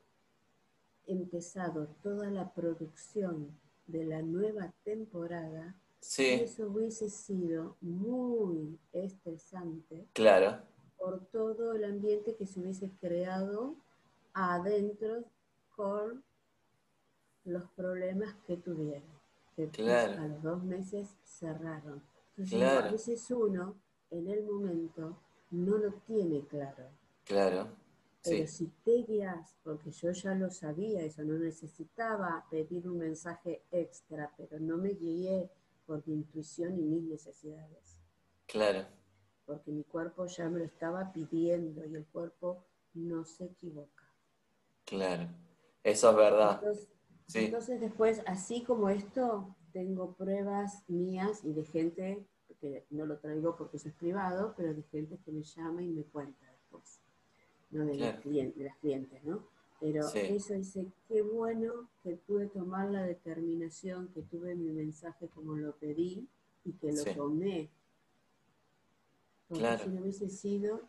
[1.09, 3.59] empezado toda la producción
[3.89, 6.27] de la nueva temporada, sí.
[6.27, 10.07] eso hubiese sido muy estresante estresante.
[10.13, 10.63] Claro.
[10.97, 13.75] Por todo el ambiente que se hubiese creado
[14.35, 15.25] adentro
[15.75, 16.23] con
[17.45, 19.19] los problemas que tuvieron.
[19.57, 20.23] Que Claro.
[20.23, 22.03] a los dos meses cerraron.
[22.37, 22.89] Entonces, Claro.
[22.89, 23.77] a veces uno,
[24.11, 25.17] en el momento,
[25.51, 26.85] no lo tiene claro.
[27.25, 27.69] Claro.
[28.23, 28.67] Pero Sí.
[28.67, 34.33] si te guías, porque yo ya lo sabía, eso no necesitaba pedir un mensaje extra,
[34.37, 35.51] pero no me guié
[35.87, 37.99] por mi intuición y mis necesidades,
[38.47, 38.87] Claro.
[39.47, 44.05] porque mi cuerpo ya me lo estaba pidiendo y el cuerpo no se equivoca.
[44.85, 45.29] Claro.
[45.83, 46.59] Eso es verdad.
[46.63, 46.89] Entonces,
[47.31, 47.45] Sí.
[47.45, 52.27] entonces después, así como esto, tengo pruebas mías y de gente,
[52.61, 55.89] que no lo traigo porque eso es privado, pero de gente que me llama y
[55.89, 56.99] me cuenta después,
[57.71, 58.13] no de, Claro.
[58.15, 59.45] las, clientes, de las clientes, ¿no?
[59.79, 60.19] Pero Sí.
[60.19, 65.77] eso dice, qué bueno que pude tomar la determinación, que tuve mi mensaje como lo
[65.77, 66.29] pedí
[66.65, 67.15] y que lo Sí.
[67.15, 67.71] tomé.
[69.49, 69.85] Porque Claro.
[69.85, 70.81] si no hubiese sido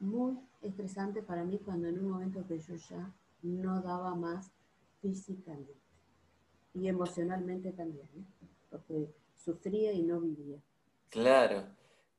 [0.00, 4.50] muy estresante para mí cuando en un momento que yo ya no daba más
[5.00, 5.81] físicamente
[6.74, 8.24] y emocionalmente también, ¿eh?
[8.70, 10.58] porque sufría y no vivía.
[11.10, 11.64] Claro,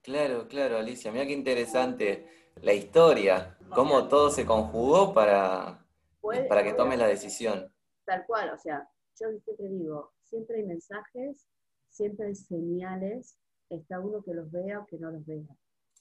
[0.02, 1.12] claro, claro, Alicia.
[1.12, 2.28] Mira qué interesante
[2.62, 5.86] la historia, cómo todo se conjugó para,
[6.22, 7.72] Fue- para que tomes la decisión.
[8.06, 8.88] Tal cual, o sea,
[9.20, 11.48] yo siempre digo, siempre hay mensajes,
[11.90, 13.38] siempre hay señales,
[13.70, 15.46] está uno que los vea o que no los vea.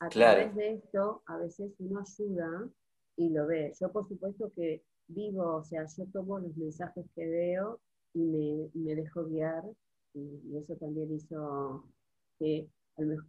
[0.01, 0.41] A Claro.
[0.41, 2.69] través de esto, a veces uno ayuda
[3.17, 3.73] y lo ve.
[3.81, 7.81] Yo, por supuesto, que vivo, o sea, yo tomo los mensajes que veo
[8.15, 9.65] y me, me dejo guiar,
[10.15, 11.85] y, y eso también hizo
[12.39, 13.27] que, a lo mejor,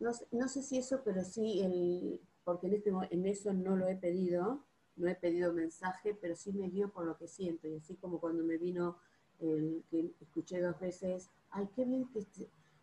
[0.00, 3.76] no, sé- no sé si eso, pero sí, el, porque en, este, en eso no
[3.76, 4.64] lo he pedido,
[4.96, 7.68] no he pedido mensaje, pero sí me guío por lo que siento.
[7.68, 8.98] Y así como cuando me vino
[9.40, 12.24] el que escuché dos veces, ay, qué bien que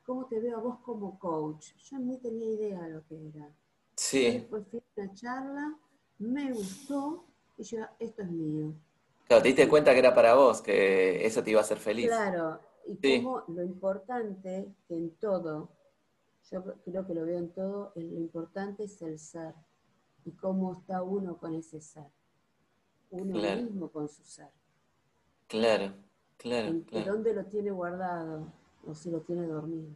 [0.05, 1.73] cómo te veo a vos como coach.
[1.89, 3.49] Yo ni tenía idea de lo que era.
[3.95, 5.79] Sí, Después fui a una charla,
[6.19, 7.25] me gustó
[7.57, 8.73] y yo, esto es mío.
[9.31, 12.07] Claro, te diste cuenta que era para vos, que eso te iba a hacer feliz.
[12.07, 13.21] Claro, y Sí.
[13.23, 15.69] como lo importante que en todo,
[16.51, 19.55] yo creo que lo veo en todo, lo importante es el ser
[20.25, 22.07] y cómo está uno con ese ser,
[23.11, 23.61] uno Claro.
[23.61, 24.49] mismo con su ser,
[25.47, 25.93] Claro,
[26.37, 28.51] claro, en, claro, dónde lo tiene guardado
[28.85, 29.95] o si lo tiene dormido.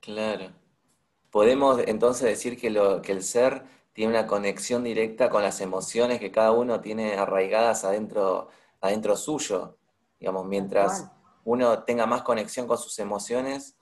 [0.00, 0.52] claro.
[1.30, 3.64] Podemos entonces decir que, lo, que el ser
[3.96, 8.48] tiene una conexión directa con las emociones que cada uno tiene arraigadas adentro,
[8.82, 9.78] adentro suyo.
[10.20, 11.10] Digamos, mientras
[11.44, 13.78] uno tenga más conexión con sus emociones,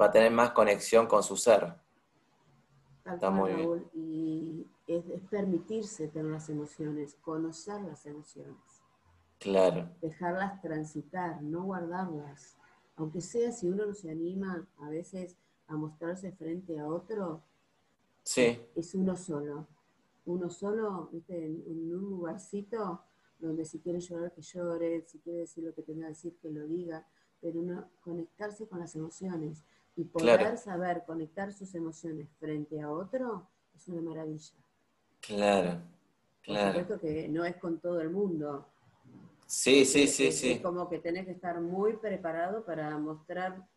[0.00, 1.74] va a tener más conexión con su ser.
[3.02, 3.66] Tal Está cual, muy bien.
[3.66, 8.54] Raúl, y es, es permitirse tener las emociones, conocer las emociones.
[9.40, 12.56] Claro, dejarlas transitar, no guardarlas.
[12.94, 15.36] Aunque sea si uno no se anima a veces
[15.66, 17.42] a mostrarse frente a otro,
[18.24, 19.66] sí, es uno solo.
[20.26, 21.36] Uno solo, ¿viste?
[21.44, 23.02] En, en un lugarcito
[23.38, 26.50] donde si quiere llorar que llore, si quiere decir lo que tenga que decir que
[26.50, 27.06] lo diga,
[27.40, 29.64] pero uno conectarse con las emociones
[29.96, 30.58] y poder Claro.
[30.58, 34.54] saber conectar sus emociones frente a otro es una maravilla.
[35.20, 35.80] claro,
[36.44, 36.58] Por claro.
[36.58, 38.66] supuesto que no es con todo el mundo,
[39.46, 40.52] Sí, sí, Es- sí, es, sí.
[40.52, 43.69] es como que tenés que estar muy preparado para mostrar eh,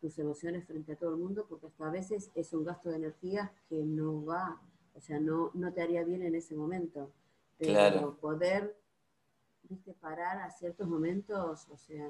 [0.00, 2.96] tus emociones frente a todo el mundo, porque hasta a veces es un gasto de
[2.96, 4.60] energía que no va,
[4.94, 7.10] o sea, no, no te haría bien en ese momento.
[7.58, 8.16] Pero Claro.
[8.16, 8.76] poder,
[9.68, 12.08] viste, parar a ciertos momentos, o sea,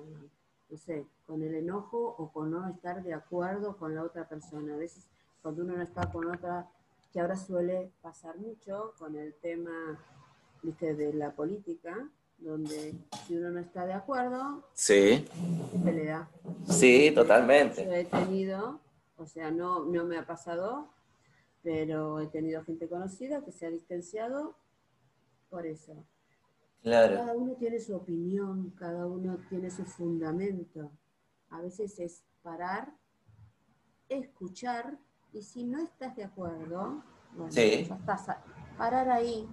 [0.68, 4.74] no sé, con el enojo o con no estar de acuerdo con la otra persona.
[4.74, 5.08] A veces
[5.42, 6.68] cuando uno no está con otra,
[7.12, 9.98] que ahora suele pasar mucho con el tema,
[10.62, 12.94] viste, de la política, donde
[13.26, 15.26] si uno no está de acuerdo, Sí,
[15.72, 16.28] se pelea.
[16.68, 18.00] sí, Yo totalmente.
[18.00, 18.80] he tenido,
[19.16, 20.88] o sea, no, no me ha pasado,
[21.62, 24.54] pero he tenido gente conocida que se ha distanciado
[25.48, 26.04] por eso.
[26.82, 30.90] Claro, Cada uno tiene su opinión, cada uno tiene su fundamento.
[31.48, 32.92] A veces es parar,
[34.08, 34.98] escuchar,
[35.32, 37.02] y si no estás de acuerdo,
[37.34, 37.86] bueno, Sí.
[37.88, 38.44] ya estás a-
[38.76, 39.48] parar ahí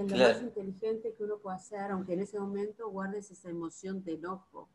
[0.00, 0.34] es lo Claro.
[0.34, 4.68] más inteligente que uno puede hacer, aunque en ese momento guardes esa emoción de enojo.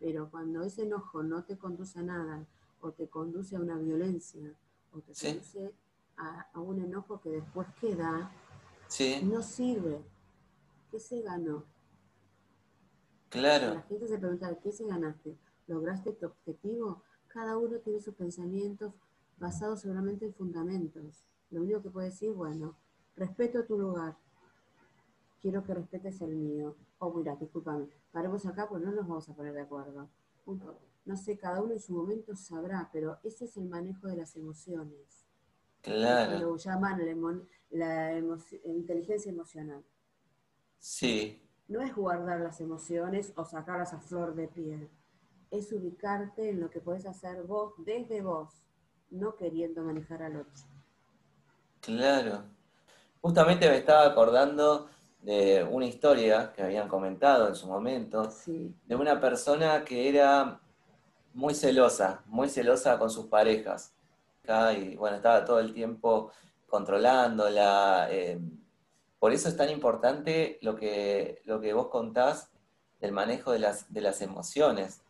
[0.00, 2.46] Pero cuando ese enojo no te conduce a nada,
[2.80, 4.54] o te conduce a una violencia,
[4.92, 5.28] o te Sí.
[5.28, 5.74] conduce
[6.16, 8.30] a, a un enojo que después queda,
[8.88, 10.02] sí, no sirve.
[10.90, 11.64] ¿Qué se ganó?
[13.64, 15.36] La claro, gente se pregunta, ¿qué se ganaste?
[15.66, 17.02] ¿Lograste tu objetivo?
[17.28, 18.94] Cada uno tiene sus pensamientos
[19.38, 21.24] basados seguramente en fundamentos.
[21.50, 22.76] Lo único que puede decir, bueno,
[23.16, 24.16] respeto tu lugar.
[25.42, 26.76] Quiero que respetes el mío.
[26.98, 27.88] Oh, mira, discúlpame.
[28.12, 30.08] Paremos acá porque no nos vamos a poner de acuerdo.
[30.44, 30.78] Punto.
[31.04, 34.36] no sé, cada uno en su momento sabrá, pero ese es el manejo de las
[34.36, 35.26] emociones.
[35.80, 36.38] Claro.
[36.38, 37.00] Lo llaman
[37.70, 38.18] la,
[38.64, 39.84] inteligencia emocional.
[40.78, 41.42] Sí.
[41.66, 44.88] No es guardar las emociones o sacarlas a flor de piel.
[45.50, 48.64] Es ubicarte en lo que puedes hacer vos desde vos,
[49.10, 50.62] no queriendo manejar al otro.
[51.80, 52.44] Claro.
[53.20, 54.88] Justamente me estaba acordando
[55.22, 60.60] de una historia que habían comentado en su momento, de una persona que era
[61.32, 63.94] muy celosa, muy celosa con sus parejas.
[64.76, 66.32] Y bueno, estaba todo el tiempo
[66.66, 68.08] controlándola.
[68.10, 68.40] Eh,
[69.18, 72.50] por eso es tan importante lo que, lo que vos contás
[73.00, 75.02] del manejo de las, de las emociones.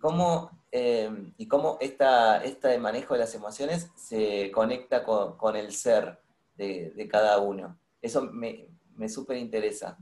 [0.00, 6.18] ¿Cómo, eh, y cómo esta, este manejo de las emociones se conecta con, el ser
[6.56, 7.76] de, cada uno.
[8.00, 9.98] Eso me, me súper interesa.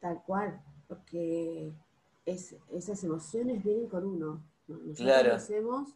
[0.00, 1.72] Tal cual, porque
[2.24, 4.44] esas emociones vienen con uno.
[4.66, 5.34] Nosotros claro.
[5.34, 5.94] hacemos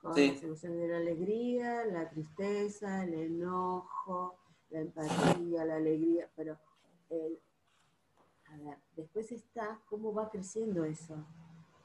[0.00, 4.36] con las emociones de la alegría, la tristeza, el enojo,
[4.70, 6.58] la empatía, la alegría, pero
[8.50, 11.16] a ver, después está cómo va creciendo eso.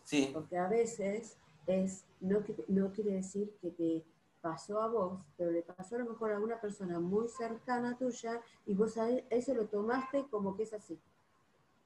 [0.03, 0.29] Sí.
[0.33, 4.05] Porque a veces es, no, no quiere decir que te
[4.43, 8.41] pasó a vos, pero le pasó a lo mejor a una persona muy cercana tuya
[8.65, 10.99] y vos a eso lo tomaste como que es así.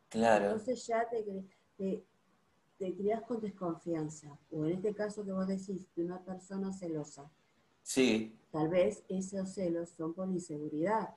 [0.10, 0.46] Claro.
[0.46, 1.24] Entonces ya te,
[1.78, 2.04] te,
[2.80, 7.30] te criás con desconfianza, o en este caso que vos decís, de una persona celosa.
[7.84, 8.36] Sí.
[8.52, 11.14] Tal vez esos celos son por inseguridad.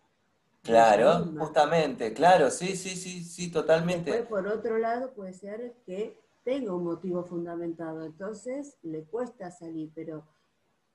[0.63, 4.11] Claro, justamente, claro, sí, sí, sí, sí, totalmente.
[4.11, 9.91] Después, por otro lado, puede ser que tenga un motivo fundamentado, entonces le cuesta salir,
[9.95, 10.23] pero,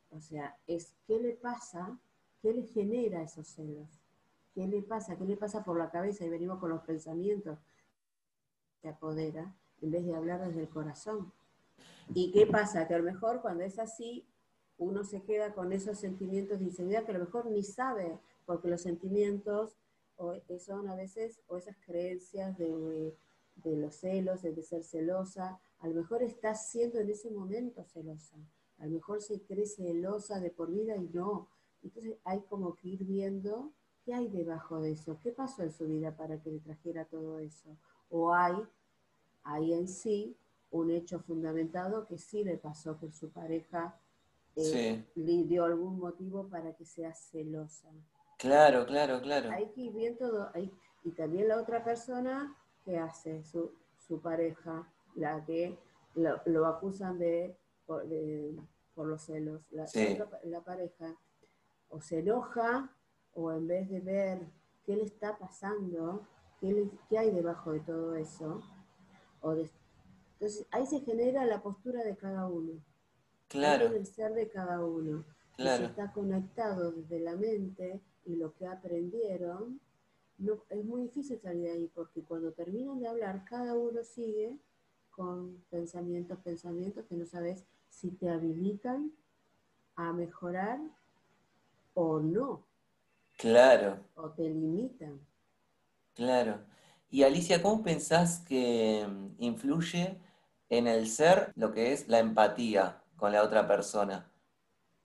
[0.09, 1.99] o sea, es qué le pasa,
[2.41, 3.89] qué le genera esos celos,
[4.53, 7.59] qué le pasa, qué le pasa por la cabeza, y venimos con los pensamientos.
[8.81, 11.33] Que apodera, en vez de hablar desde el corazón.
[12.13, 12.87] ¿Y qué pasa?
[12.87, 14.27] Que a lo mejor cuando es así,
[14.77, 18.67] uno se queda con esos sentimientos de inseguridad que a lo mejor ni sabe, porque
[18.67, 19.77] los sentimientos
[20.19, 23.15] eh, son a veces, o esas creencias de,
[23.55, 28.37] de los celos, de ser celosa, a lo mejor está siendo en ese momento celosa,
[28.79, 31.47] a lo mejor se cree celosa de por vida y no.
[31.83, 33.71] Entonces hay como que ir viendo
[34.03, 37.39] qué hay debajo de eso, qué pasó en su vida para que le trajera todo
[37.39, 37.77] eso.
[38.09, 38.55] O hay
[39.43, 40.35] ahí en sí
[40.71, 43.97] un hecho fundamentado que sí le pasó que su pareja
[44.55, 47.89] eh, le dio algún motivo para que sea celosa.
[48.37, 49.49] Claro, claro, claro.
[49.51, 50.51] Hay que ir bien todo.
[51.03, 53.71] y también la otra persona que hace su,
[54.21, 55.77] pareja, la que
[56.13, 58.05] lo, acusan de por,
[59.07, 59.61] los celos.
[59.71, 59.85] La,
[60.43, 61.15] la, pareja
[61.89, 62.95] o se enoja
[63.33, 64.39] o en vez de ver
[64.85, 66.25] qué le está pasando,
[66.59, 68.61] qué, qué hay debajo de todo eso,
[69.53, 72.83] entonces ahí se genera la postura de cada uno.
[73.47, 73.87] Claro.
[73.87, 75.23] El ser de cada uno.
[75.55, 75.85] Claro.
[75.85, 79.79] está conectado desde la mente y lo que aprendieron,
[80.37, 84.59] no, es muy difícil salir de ahí porque cuando terminan de hablar, cada uno sigue
[85.11, 87.63] con pensamientos, pensamientos que no sabes
[87.95, 89.11] si te habilitan
[89.95, 90.79] a mejorar
[91.93, 92.65] o no.
[93.37, 93.99] Claro.
[94.15, 95.19] O te limitan.
[96.13, 96.59] Claro.
[97.09, 100.19] Y Alicia, ¿cómo pensás que mm, influye
[100.69, 104.29] en el ser lo que es la empatía con la otra persona?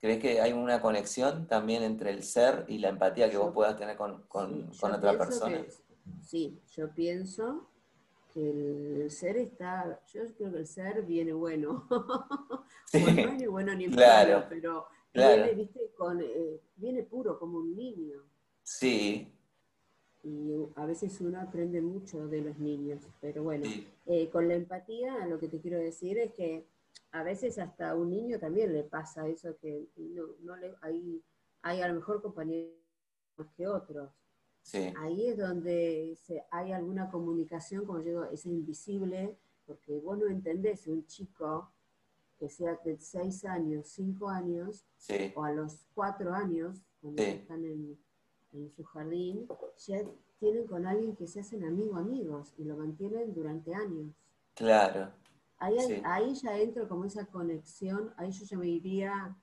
[0.01, 3.77] ¿Crees que hay una conexión también entre el ser y la empatía que vos puedas
[3.77, 4.25] tener con,
[4.81, 5.63] otra persona?
[6.21, 7.70] sí, yo pienso
[8.31, 11.87] que el, ser está, yo creo que el ser viene bueno.
[12.85, 15.91] Sí, no viene bueno ni claro, pero Viene, ¿viste?
[15.97, 18.23] Con, eh, viene puro como un niño.
[18.63, 19.27] Sí,
[20.23, 23.65] y a veces uno aprende mucho de los niños, pero bueno,
[24.05, 26.67] eh, con la empatía lo que te quiero decir es que
[27.11, 31.21] a veces hasta a un niño también le pasa eso que no, le, hay,
[31.63, 32.71] hay a lo mejor compañeros
[33.37, 34.11] más que otros.
[34.97, 40.87] Ahí es donde se, hay alguna comunicación, como digo, es invisible, porque vos no entendés
[40.87, 41.71] un chico
[42.39, 44.85] que sea de 6 años, 5 años,
[45.35, 47.97] o a los 4 años, cuando están en
[48.53, 49.47] en su jardín,
[49.87, 50.03] ya
[50.39, 54.13] tienen con alguien que se hacen amigo amigos y lo mantienen durante años.
[54.55, 55.11] Claro.
[55.57, 59.37] Ahí, ahí ya entro como esa conexión, ahí yo ya me iría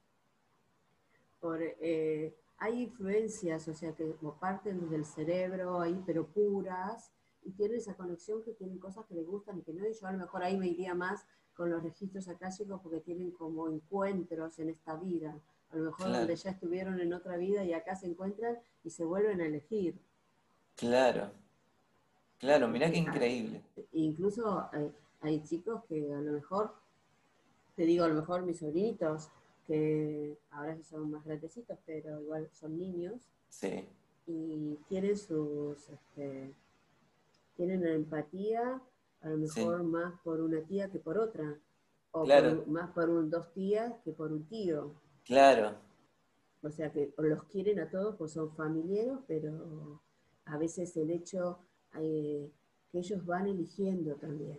[1.41, 1.61] por...
[1.63, 7.11] Eh, hay influencias, o sea, que como parten del cerebro, ahí, pero puras,
[7.45, 10.07] y tienen esa conexión que tienen cosas que les gustan y que no, y yo
[10.07, 14.59] a lo mejor ahí me iría más con los registros akáshicos porque tienen como encuentros
[14.59, 15.35] en esta vida
[15.71, 19.05] a lo mejor donde ya estuvieron en otra vida y acá se encuentran y se
[19.05, 19.99] vuelven a elegir.
[20.77, 21.31] Claro,
[22.39, 23.63] claro, mirá qué increíble.
[23.93, 24.69] Incluso
[25.21, 26.75] hay, chicos que a lo mejor
[27.77, 29.29] te digo, a lo mejor mis sobrinitos,
[29.69, 33.21] que ahora son más grandecitos, pero igual son niños.
[33.51, 33.87] Sí.
[34.27, 36.55] Y tienen sus, este,
[37.55, 38.83] tienen la empatía,
[39.21, 41.59] a lo mejor más por una tía que por otra.
[42.13, 42.27] O
[42.67, 44.95] más por un, dos tías que por un tío.
[45.25, 45.77] Claro.
[46.63, 50.01] O sea que los quieren a todos, pues son familiares, pero
[50.47, 51.59] a veces el hecho
[52.01, 52.51] eh,
[52.91, 54.59] que ellos van eligiendo también.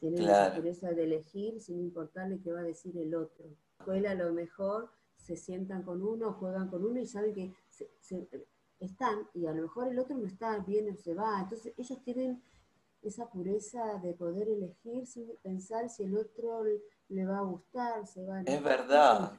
[0.00, 3.44] Tienen la interés de elegir sin importarle qué va a decir el otro.
[3.78, 7.54] Escuela a lo mejor se sientan con uno, juegan con uno y saben que
[8.80, 11.40] están y a lo mejor el otro no está, bien o se va.
[11.40, 12.42] Entonces ellos tienen
[13.02, 16.64] esa pureza de poder elegir sin pensar si el otro
[17.08, 18.42] le va a gustar, se va a...
[18.42, 19.32] Es verdad.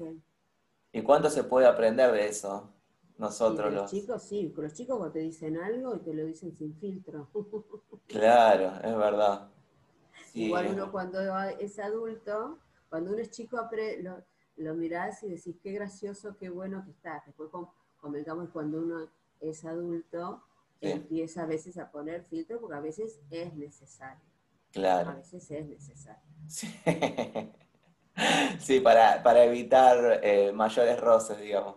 [0.92, 2.74] ¿Y cuánto se puede aprender de eso?
[3.18, 6.74] Nosotros los, chicos, sí, los chicos cuando te dicen algo y te lo dicen sin
[6.76, 7.28] filtro.
[8.08, 9.50] claro, es verdad.
[10.34, 11.20] Igual uno cuando
[11.60, 13.58] es adulto, cuando uno es chico
[14.60, 17.26] lo, mirás y decís qué gracioso, qué bueno que estás.
[17.26, 17.50] Después
[17.98, 20.44] comentamos cuando uno es adulto,
[20.82, 24.22] empieza a veces a poner filtro porque a veces es necesario.
[24.72, 25.12] Claro.
[25.12, 26.22] A veces es necesario.
[26.48, 26.70] Sí,
[28.84, 31.76] para, para, evitar eh, mayores roces, digamos.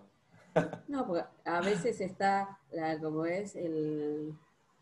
[0.89, 4.35] No, porque a veces está, la, como es, el,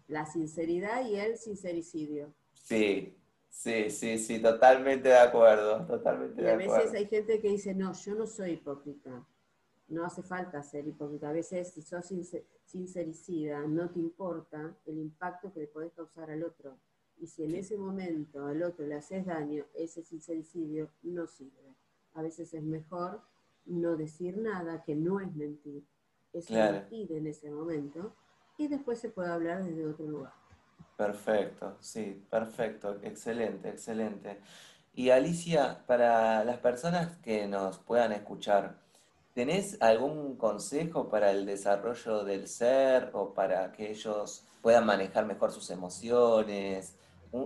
[0.09, 2.35] la sinceridad y el sincericidio.
[2.55, 3.17] Sí,
[3.51, 6.75] sí, sí, sí, totalmente de acuerdo, totalmente de acuerdo.
[6.75, 9.27] a veces hay gente que dice, no, yo no soy hipócrita.
[9.89, 11.29] No hace falta ser hipócrita.
[11.29, 12.07] A veces, si sos
[12.65, 16.79] sincericida, no te importa el impacto que le podés causar al otro.
[17.19, 21.75] Y si en ese momento al otro le haces daño, ese sincericidio no sirve.
[22.15, 23.21] A veces es mejor
[23.67, 25.85] no decir nada, que no es mentir.
[26.33, 28.15] Es mentir en ese momento
[28.57, 30.40] y después se puede hablar desde otro lugar.
[31.01, 34.39] Perfecto, sí, perfecto, excelente, excelente.
[34.93, 38.77] Y Alicia, para las personas que nos puedan escuchar,
[39.33, 45.53] ¿tenés algún consejo para el desarrollo del ser o para que ellos puedan manejar mejor
[45.53, 46.97] sus emociones?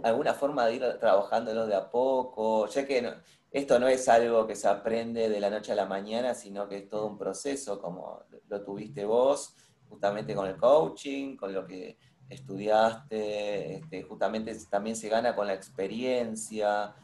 [0.03, 2.67] ¿Alguna forma de ir trabajándolo de a poco?
[2.67, 3.09] Ya que
[3.53, 6.79] esto no es algo que se aprende de la noche a la mañana, sino que
[6.79, 9.55] es todo un proceso, como lo tuviste vos,
[9.89, 11.97] justamente con el coaching, con lo que
[12.29, 16.95] estudiaste, este, justamente también se gana con la experiencia.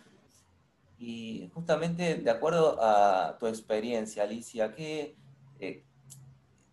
[0.99, 5.17] Y justamente de acuerdo a tu experiencia, Alicia, ¿qué
[5.59, 5.85] eh,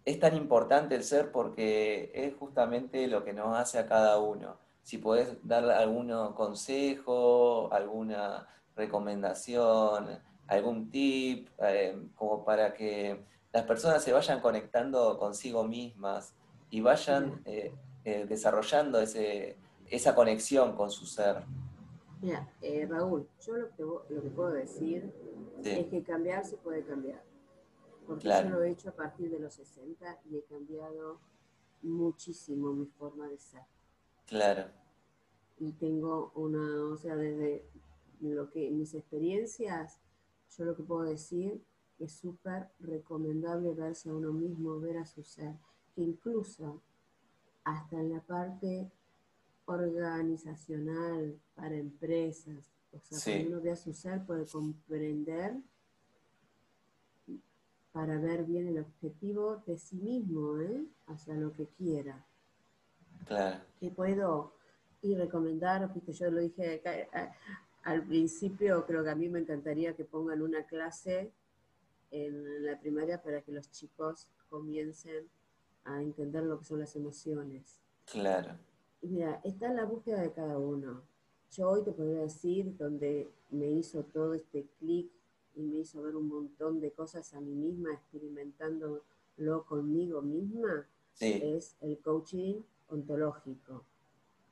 [0.06, 1.32] es tan importante el ser?
[1.32, 4.58] Porque es justamente lo que nos hace a cada uno.
[4.84, 13.22] Si podés dar algún consejo, alguna recomendación, algún tip, eh, como para que
[13.52, 16.34] las personas se vayan conectando consigo mismas
[16.70, 17.74] y vayan eh,
[18.08, 19.58] eh, desarrollando ese,
[19.90, 21.44] esa conexión con su ser.
[22.22, 22.50] Mira,
[22.88, 25.12] Raúl, yo lo que, lo que puedo decir
[25.62, 27.22] es que cambiar se puede cambiar.
[28.08, 31.20] Porque yo lo he hecho a partir de los 60 y he cambiado
[31.82, 33.64] muchísimo mi forma de ser.
[34.26, 34.72] Claro.
[35.60, 37.70] Y tengo una, o sea, desde
[38.22, 40.00] lo que mis experiencias,
[40.58, 41.62] yo lo que puedo decir
[42.00, 45.58] es súper recomendable verse a uno mismo, ver a su ser,
[45.94, 46.82] que incluso
[47.68, 48.90] hasta en la parte
[49.66, 55.58] organizacional para empresas, o sea, cuando uno ve a su ser puede comprender
[57.92, 60.86] para ver bien el objetivo de sí mismo, ¿eh?
[61.08, 62.26] hacia lo que quiera.
[63.26, 63.62] Claro.
[63.82, 64.54] Que puedo
[65.02, 66.82] y recomendar, yo lo dije
[67.84, 71.34] al principio creo que a mí me encantaría que pongan una clase
[72.12, 75.28] en la primaria para que los chicos comiencen
[75.88, 77.80] a entender lo que son las emociones.
[78.06, 78.56] Claro.
[79.02, 81.02] mira, está en la búsqueda de cada uno.
[81.52, 85.10] Yo hoy te podría decir donde me hizo todo este clic
[85.56, 89.04] y me hizo ver un montón de cosas a mí misma, experimentándolo
[89.66, 90.88] conmigo misma,
[91.20, 93.84] es el coaching ontológico.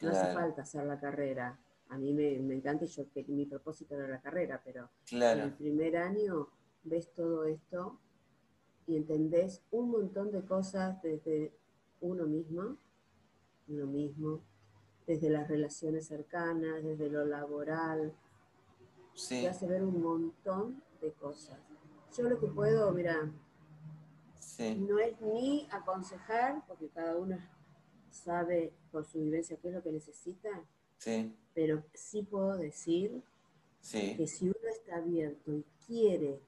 [0.01, 1.59] No hace falta hacer la carrera
[1.89, 5.97] a mí me, encanta, yo que mi propósito era la carrera, pero en el primer
[5.97, 6.49] año
[6.83, 7.99] ves todo esto
[8.87, 11.53] y entendés un montón de cosas desde
[12.01, 12.77] uno mismo,
[13.67, 14.41] uno mismo,
[15.07, 18.13] desde las relaciones cercanas, desde lo laboral.
[19.13, 19.41] Sí.
[19.41, 21.59] Te hace ver un montón de cosas.
[22.15, 23.31] Yo lo que puedo, mira,
[24.77, 27.37] no es ni aconsejar, porque cada uno
[28.09, 30.49] sabe por su vivencia qué es lo que necesita,
[30.97, 33.23] sí pero sí puedo decir
[33.89, 36.41] que si uno está abierto y quiere,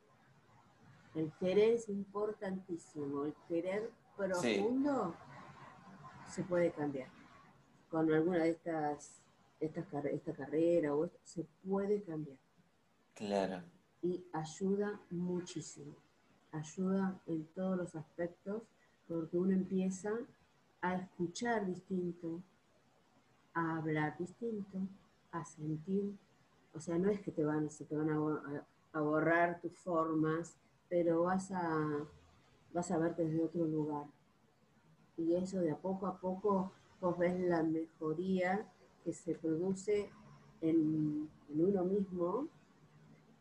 [1.17, 5.15] el querer es importantísimo, el querer profundo
[6.29, 7.09] se puede cambiar.
[7.89, 9.21] Con alguna de estas,
[9.59, 12.37] estas esta carrera o esto, se puede cambiar.
[13.15, 13.63] Claro.
[14.03, 15.95] y ayuda muchísimo.
[16.51, 18.61] Ayuda en todos los aspectos
[19.07, 20.11] porque uno empieza
[20.81, 22.43] a escuchar distinto,
[23.53, 24.87] a hablar distinto,
[25.31, 26.15] a sentir.
[26.73, 28.09] O sea, no es que te van, se te van
[28.93, 30.57] a, borrar tus formas,
[30.89, 32.05] pero vas a,
[32.73, 34.05] vas a verte desde otro lugar.
[35.17, 36.71] Y eso de a poco a poco
[37.01, 38.67] vos ves la mejoría
[39.03, 40.09] que se produce
[40.61, 42.47] en, uno mismo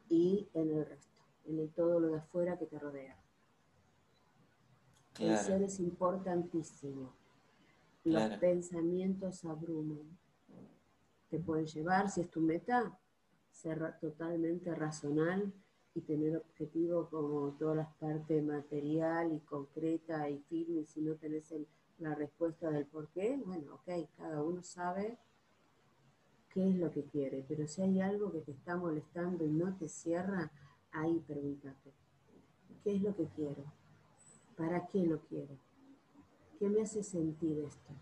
[0.09, 3.17] y en el resto, en todo lo de afuera que te rodea.
[5.19, 7.13] El ser es importantísimo.
[8.05, 10.19] Los pensamientos abruman.
[11.31, 12.97] Te pueden llevar, si es tu meta,
[13.51, 15.53] ser totalmente racional
[15.97, 20.85] y tener objetivo como todas las partes material y concreta y firme.
[20.85, 21.55] Si no tenés
[21.99, 25.17] la respuesta del por qué, bueno, ok, cada uno sabe
[26.53, 29.75] qué es lo que quiere, pero si hay algo que te está molestando y no
[29.77, 30.51] te cierra,
[30.93, 31.93] ahí pregúntate,
[32.85, 33.65] ¿qué es lo que quiero?
[34.55, 35.57] ¿Para qué lo quiero?
[36.59, 37.93] ¿Qué me hace sentir esto?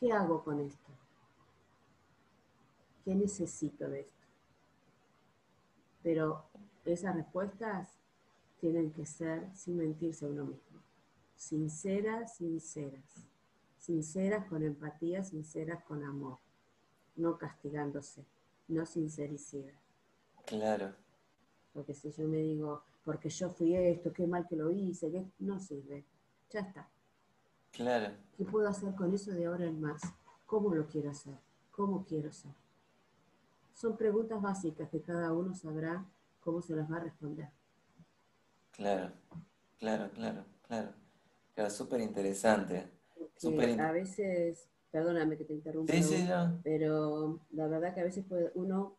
[0.00, 0.92] ¿Qué hago con esto?
[3.04, 4.17] ¿Qué necesito de esto?
[6.02, 6.44] Pero
[6.84, 7.98] esas respuestas
[8.60, 10.82] tienen que ser sin mentirse a uno mismo.
[11.36, 13.26] Sinceras, sinceras.
[13.78, 16.38] Sinceras con empatía, sinceras con amor
[17.18, 18.24] no castigándose,
[18.68, 19.72] no sincericida.
[20.46, 20.94] Claro.
[21.72, 25.24] Porque si yo me digo, porque yo fui esto, qué mal que lo hice, que
[25.40, 26.04] no sirve.
[26.50, 26.88] Ya está.
[27.72, 28.14] Claro.
[28.36, 30.00] ¿Qué puedo hacer con eso de ahora en más?
[30.46, 31.34] ¿Cómo lo quiero hacer?
[31.70, 32.52] ¿Cómo quiero ser?
[33.78, 36.04] Son preguntas básicas que cada uno sabrá
[36.40, 37.48] cómo se las va a responder.
[38.72, 39.12] Claro,
[39.78, 40.88] claro, claro, claro.
[41.54, 42.90] Claro, súper interesante.
[43.80, 45.92] a veces perdóname que te interrumpa,
[46.64, 48.96] pero la verdad que a veces puede, uno,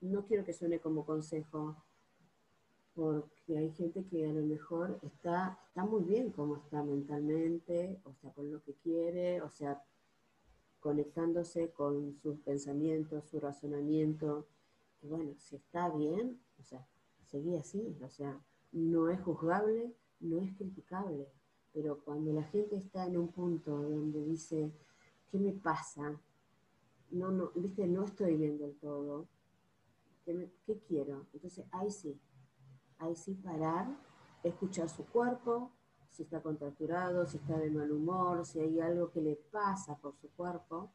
[0.00, 1.76] no quiero que suene como consejo,
[2.94, 8.14] porque hay gente que a lo mejor está, está muy bien como está mentalmente, o
[8.14, 9.82] sea, con lo que quiere, o sea,
[10.80, 14.46] conectándose con sus pensamientos, su razonamiento.
[15.02, 16.86] Y bueno, si está bien, o sea,
[17.24, 18.40] seguí así, o sea,
[18.72, 21.28] no es juzgable, no es criticable,
[21.72, 24.72] pero cuando la gente está en un punto donde dice,
[25.30, 26.20] ¿qué me pasa?
[27.10, 29.28] No, no, viste, no estoy viendo el todo.
[30.24, 31.26] ¿Qué, quiero?
[31.32, 32.20] Entonces, ahí sí,
[32.98, 33.86] ahí sí parar,
[34.42, 35.72] escuchar su cuerpo,
[36.10, 40.16] si está contracturado, si está de mal humor, si hay algo que le pasa por
[40.16, 40.90] su cuerpo,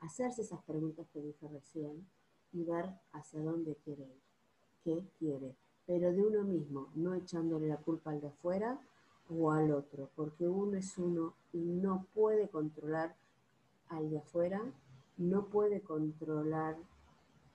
[0.00, 2.06] hacerse esas preguntas que dije recién
[2.52, 4.22] y ver hacia dónde quiere ir,
[4.84, 5.56] qué quiere,
[5.86, 8.80] pero de uno mismo, no echándole la culpa al de afuera
[9.28, 13.16] o al otro, porque uno es uno y no puede controlar
[13.88, 14.60] al de afuera,
[15.18, 16.76] no puede controlar,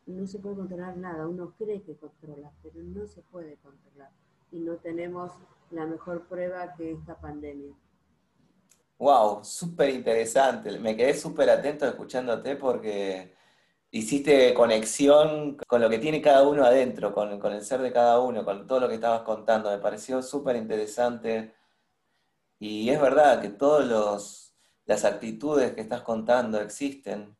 [0.05, 4.11] no se puede controlar nada, uno cree que controla, pero no se puede controlar.
[4.51, 5.31] Y no tenemos
[5.71, 7.73] la mejor prueba que esta pandemia.
[8.97, 10.79] Wow, súper interesante.
[10.79, 13.33] Me quedé súper atento escuchándote porque
[13.91, 18.19] hiciste conexión con lo que tiene cada uno adentro, con, con, el ser de cada
[18.19, 19.69] uno, con todo lo que estabas contando.
[19.71, 21.53] Me pareció súper interesante.
[22.59, 27.35] Y es verdad que todos los, las actitudes que estás contando existen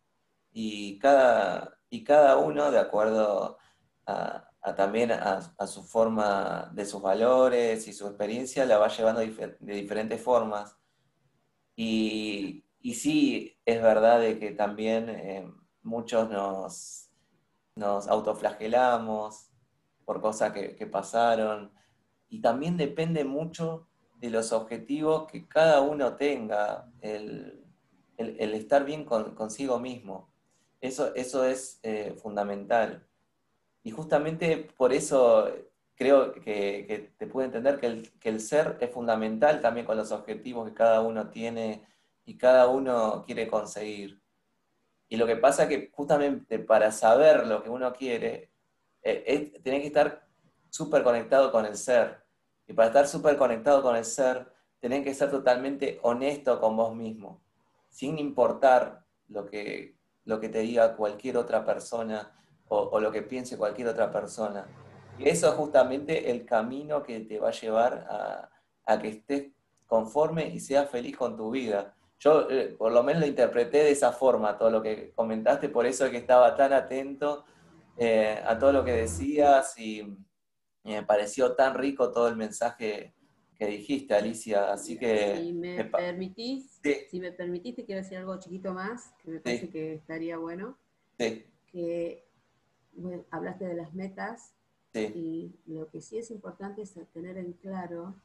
[0.51, 3.58] y cada, y cada uno de acuerdo
[4.06, 9.74] a, también a, su forma de sus valores y su experiencia la va llevando de
[9.74, 10.76] diferentes formas.
[11.76, 12.63] Y,
[12.93, 15.51] sí, es verdad de que también eh,
[15.84, 17.11] muchos nos,
[17.76, 19.51] nos autoflagelamos
[20.05, 21.72] por cosas que, pasaron
[22.30, 23.88] y también depende mucho
[24.18, 27.61] de los objetivos que cada uno tenga, el,
[28.18, 30.30] estar bien consigo mismo.
[30.80, 33.05] Eso, eso es eh, fundamental.
[33.86, 35.47] Y justamente por eso
[35.93, 40.73] creo que, te puedo entender que el, ser es fundamental también con los objetivos que
[40.73, 41.86] cada uno tiene
[42.25, 44.19] y cada uno quiere conseguir.
[45.07, 48.49] Y lo que pasa es que justamente para saber lo que uno quiere,
[49.03, 50.27] eh, tiene que estar
[50.71, 52.23] súper conectado con el ser.
[52.65, 56.95] Y para estar súper conectado con el ser, tenés que ser totalmente honesto con vos
[56.95, 57.39] mismo,
[57.89, 62.31] sin importar lo que, lo que te diga cualquier otra persona
[62.68, 64.68] o, lo que piense cualquier otra persona.
[65.18, 68.49] Y eso es justamente el camino que te va a llevar a,
[68.86, 69.51] a que estés
[69.86, 71.95] conforme y seas feliz con tu vida.
[72.20, 75.86] Yo eh, por lo menos lo interpreté de esa forma, todo lo que comentaste, por
[75.86, 77.45] eso es que estaba tan atento
[77.97, 80.03] eh, a todo lo que decías y,
[80.84, 83.16] me pareció tan rico todo el mensaje
[83.57, 85.36] que dijiste, Alicia, así que...
[85.38, 89.72] Si me, permitís, si me permitís, te quiero decir algo chiquito más, que me parece
[89.72, 90.78] que estaría bueno.
[91.18, 91.43] Sí.
[91.66, 92.24] Que
[93.31, 94.53] hablaste de las metas
[94.93, 98.15] Y lo que sí es importante es tener en claro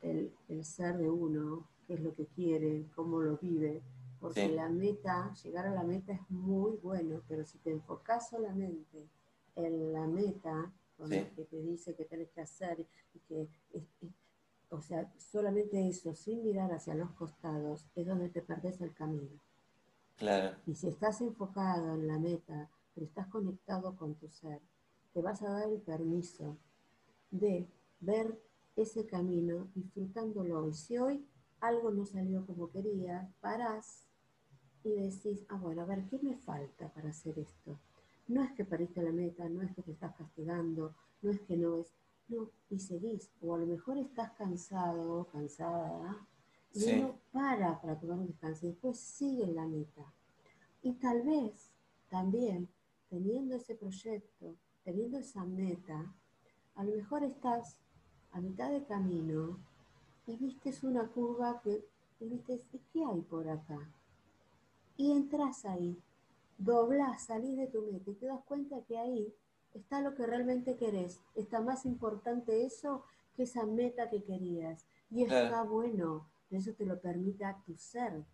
[0.00, 0.32] el,
[0.64, 3.82] ser de uno, qué es lo que quiere, cómo lo vive,
[4.20, 9.08] porque la meta, llegar a la meta es muy bueno, pero si te enfocas solamente
[9.56, 13.48] en la meta, con que te dice que tienes que hacer, y que,
[14.70, 19.40] o sea, solamente eso, sin mirar hacia los costados, es donde te perdés el camino.
[20.16, 20.56] Claro.
[20.66, 24.60] Y si estás enfocado en la meta, pero estás conectado con tu ser,
[25.12, 26.56] te vas a dar el permiso
[27.30, 27.68] de
[28.00, 28.40] ver
[28.76, 30.68] ese camino disfrutándolo.
[30.68, 31.26] Y si hoy
[31.60, 34.08] algo no salió como quería, parás
[34.84, 37.78] y decís, ah, bueno, a ver, ¿qué me falta para hacer esto?
[38.28, 41.56] No es que perdiste la meta, no es que te estás castigando, no es que
[41.56, 41.92] no es,
[42.28, 43.30] no, y seguís.
[43.40, 46.26] O a lo mejor estás cansado cansada
[46.74, 50.12] y uno para para tomar un descanso y después sigue la meta.
[50.82, 51.70] Y tal vez
[52.08, 52.68] también
[53.12, 56.14] teniendo ese proyecto, teniendo esa meta,
[56.76, 57.76] a lo mejor estás
[58.32, 59.58] a mitad de camino
[60.26, 61.84] y viste una curva que
[62.20, 63.78] y viste, ¿qué hay por acá?
[64.96, 65.94] Y entras ahí,
[66.56, 69.34] doblas, salís de tu meta y te das cuenta que ahí
[69.74, 71.20] está lo que realmente querés.
[71.34, 73.02] Está más importante eso
[73.36, 74.86] que esa meta que querías.
[75.10, 78.24] Y está bueno, eso te lo permite a tu ser,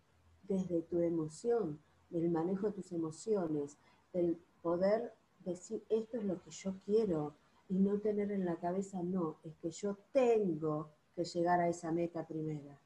[0.47, 1.79] desde tu emoción,
[2.11, 3.77] del manejo de tus emociones,
[4.13, 5.13] el poder
[5.45, 7.35] decir esto es lo que yo quiero
[7.69, 11.91] y no tener en la cabeza no, es que yo tengo que llegar a esa
[11.91, 12.79] meta primera.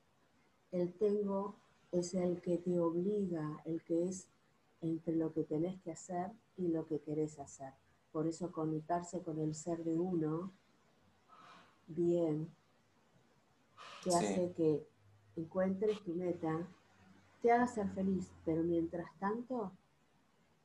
[0.71, 1.55] El tengo
[1.91, 4.27] es el que te obliga, el que es
[4.81, 7.73] entre lo que tenés que hacer y lo que querés hacer.
[8.11, 10.51] Por eso conectarse con el ser de uno,
[11.87, 12.49] bien,
[14.03, 14.85] te hace que
[15.35, 16.67] encuentres tu meta,
[17.41, 19.71] te haga ser feliz, pero mientras tanto,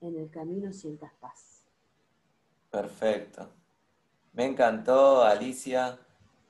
[0.01, 1.64] en el camino sientas paz.
[2.70, 3.49] Perfecto.
[4.32, 5.99] Me encantó, Alicia.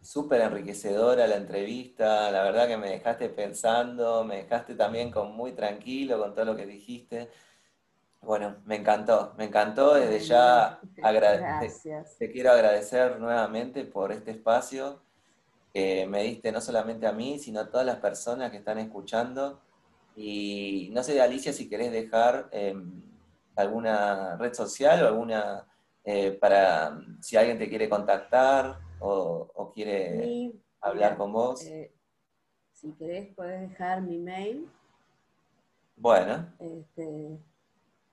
[0.00, 2.30] Súper enriquecedora la entrevista.
[2.30, 6.56] La verdad que me dejaste pensando, me dejaste también con muy tranquilo con todo lo
[6.56, 7.30] que dijiste.
[8.20, 9.94] Bueno, me encantó, me encantó.
[9.94, 10.80] Desde ya
[12.18, 15.00] te, quiero agradecer nuevamente por este espacio
[15.72, 19.60] que me diste no solamente a mí, sino a todas las personas que están escuchando.
[20.16, 23.07] Y no sé, Alicia, si querés dejar em,
[23.58, 25.66] alguna red social o alguna
[26.04, 31.62] eh, para si alguien te quiere contactar o, quiere hablar con vos.
[31.64, 31.92] Eh,
[32.72, 34.68] si querés, puedes dejar mi mail.
[35.96, 36.52] Bueno.
[36.58, 37.38] Este,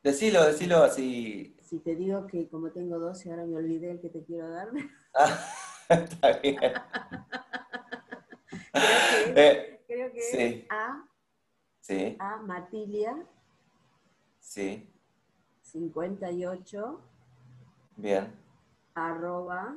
[0.04, 1.56] decilo, decilo así.
[1.62, 4.70] Si te digo que como tengo 12, ahora me olvidé el que te quiero dar.
[5.88, 6.58] Ah, está bien.
[9.88, 11.08] creo que, es eh, A.
[11.80, 12.18] Sí.
[12.20, 13.16] A Matilia.
[14.40, 14.95] Sí.
[15.76, 17.00] 58.
[17.98, 18.34] Bien.
[18.94, 19.76] Arroba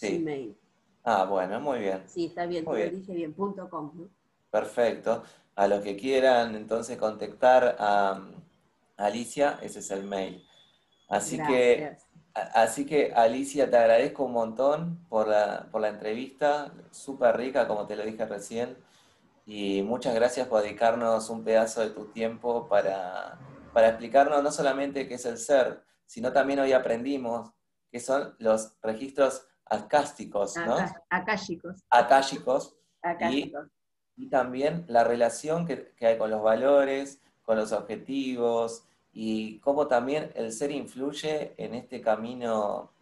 [0.00, 0.56] Gmail.
[1.04, 2.02] Ah, bueno, muy bien.
[2.06, 3.92] Sí, está bien, te lo dije bien, punto com.
[4.50, 5.22] Perfecto.
[5.54, 8.22] A los que quieran entonces contactar a,
[8.96, 10.42] Alicia, ese es el mail.
[11.08, 11.96] Así que,
[12.32, 17.86] así que Alicia, te agradezco un montón por la, por la entrevista, súper rica, como
[17.86, 18.76] te lo dije recién,
[19.44, 23.38] y muchas gracias por dedicarnos un pedazo de tu tiempo para,
[23.76, 27.52] para explicarnos no solamente qué es el ser, sino también hoy aprendimos
[27.92, 30.78] que son los registros acásticos, ¿no?
[31.10, 31.84] Akáshicos.
[31.90, 32.74] Akáshicos.
[34.16, 40.32] Y, también la relación que, hay con los valores, con los objetivos y cómo también
[40.36, 42.92] el ser influye en este camino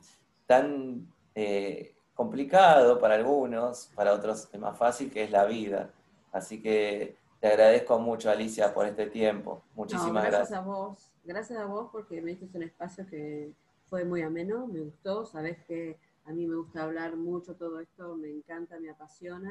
[0.46, 1.06] tan
[1.36, 5.92] eh, complicado para algunos, para otros es más fácil, que es la vida.
[6.32, 9.64] Así que te agradezco mucho, Alicia, por este tiempo.
[9.74, 10.48] Muchísimas gracias.
[10.48, 13.52] Gracias a vos gracias a vos porque me diste un espacio que
[13.90, 18.16] fue muy ameno, me gustó, sabes que a mí me gusta hablar mucho todo esto,
[18.16, 19.50] me encanta, me apasiona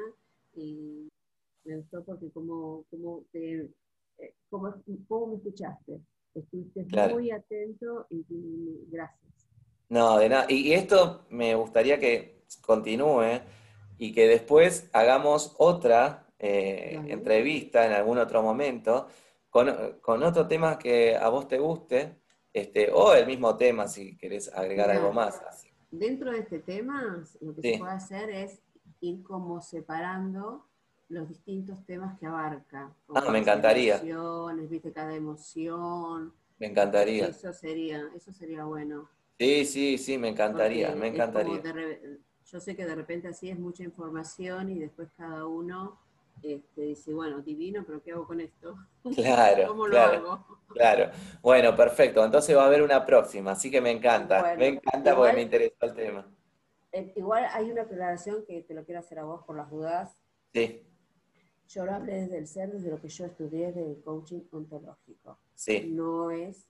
[0.55, 1.07] y
[1.65, 3.69] me gustó porque como, como, te,
[4.17, 4.73] eh, como,
[5.27, 6.01] me escuchaste,
[6.33, 9.47] estuviste muy atento y, gracias.
[9.89, 10.45] No, de nada.
[10.49, 13.41] Y, esto me gustaría que continúe
[13.99, 19.07] y que después hagamos otra eh, entrevista en algún otro momento
[19.53, 22.17] con, otro tema que a vos te guste,
[22.51, 25.41] este, o el mismo tema si querés agregar algo más.
[25.91, 28.63] Dentro de este tema, lo que se puede hacer es
[28.99, 30.67] ir como separando
[31.09, 32.91] los distintos temas que abarca.
[33.13, 33.97] Ah, me encantaría.
[33.97, 36.33] Emociones, viste, cada emoción.
[36.57, 37.27] Me encantaría.
[37.27, 39.07] Eso sería, eso sería bueno.
[39.37, 41.61] Sí, sí, sí, me encantaría, me encantaría.
[42.45, 45.99] yo sé que de repente así es mucha información y después cada uno
[46.43, 48.75] este, dice, bueno, divino, pero ¿qué hago con esto?
[49.15, 49.67] Claro.
[49.67, 50.45] ¿Cómo lo hago?
[50.69, 51.11] Claro.
[51.41, 52.23] Bueno, perfecto.
[52.23, 54.55] Entonces va a haber una próxima, así que me encanta.
[54.57, 56.27] me encanta porque me interesó el tema.
[56.91, 60.15] Eh, igual hay una aclaración que te lo quiero hacer a vos por las dudas.
[60.53, 60.85] Sí.
[61.67, 65.39] Yo lo hablé desde el ser, desde lo que yo estudié del coaching ontológico.
[65.55, 65.89] Sí.
[65.91, 66.67] No es,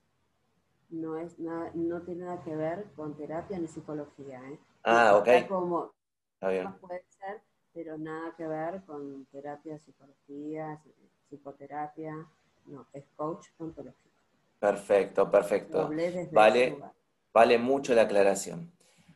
[0.90, 4.42] no es nada, no tiene nada que ver con terapia ni psicología.
[4.50, 4.60] ¿eh?
[4.84, 5.48] Ah, ok.
[5.50, 5.92] Como,
[6.36, 6.74] Está bien.
[6.80, 7.42] puede ser,
[7.74, 10.80] pero nada que ver con terapia, psicología,
[11.30, 12.28] psicoterapia.
[12.66, 14.10] No, es coach ontológico.
[14.60, 15.90] Perfecto, perfecto.
[16.32, 16.78] Vale,
[17.34, 18.72] vale mucho la aclaración.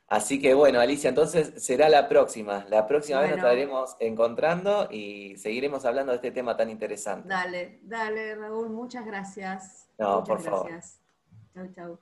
[0.10, 2.66] Así que bueno, Alicia, entonces será la próxima.
[2.70, 7.28] La próxima vez nos estaremos encontrando y seguiremos hablando de este tema tan interesante.
[7.28, 9.90] Dale, dale, Raúl, muchas gracias.
[9.98, 11.02] No, muchas por gracias.
[11.54, 12.00] Chau, chau.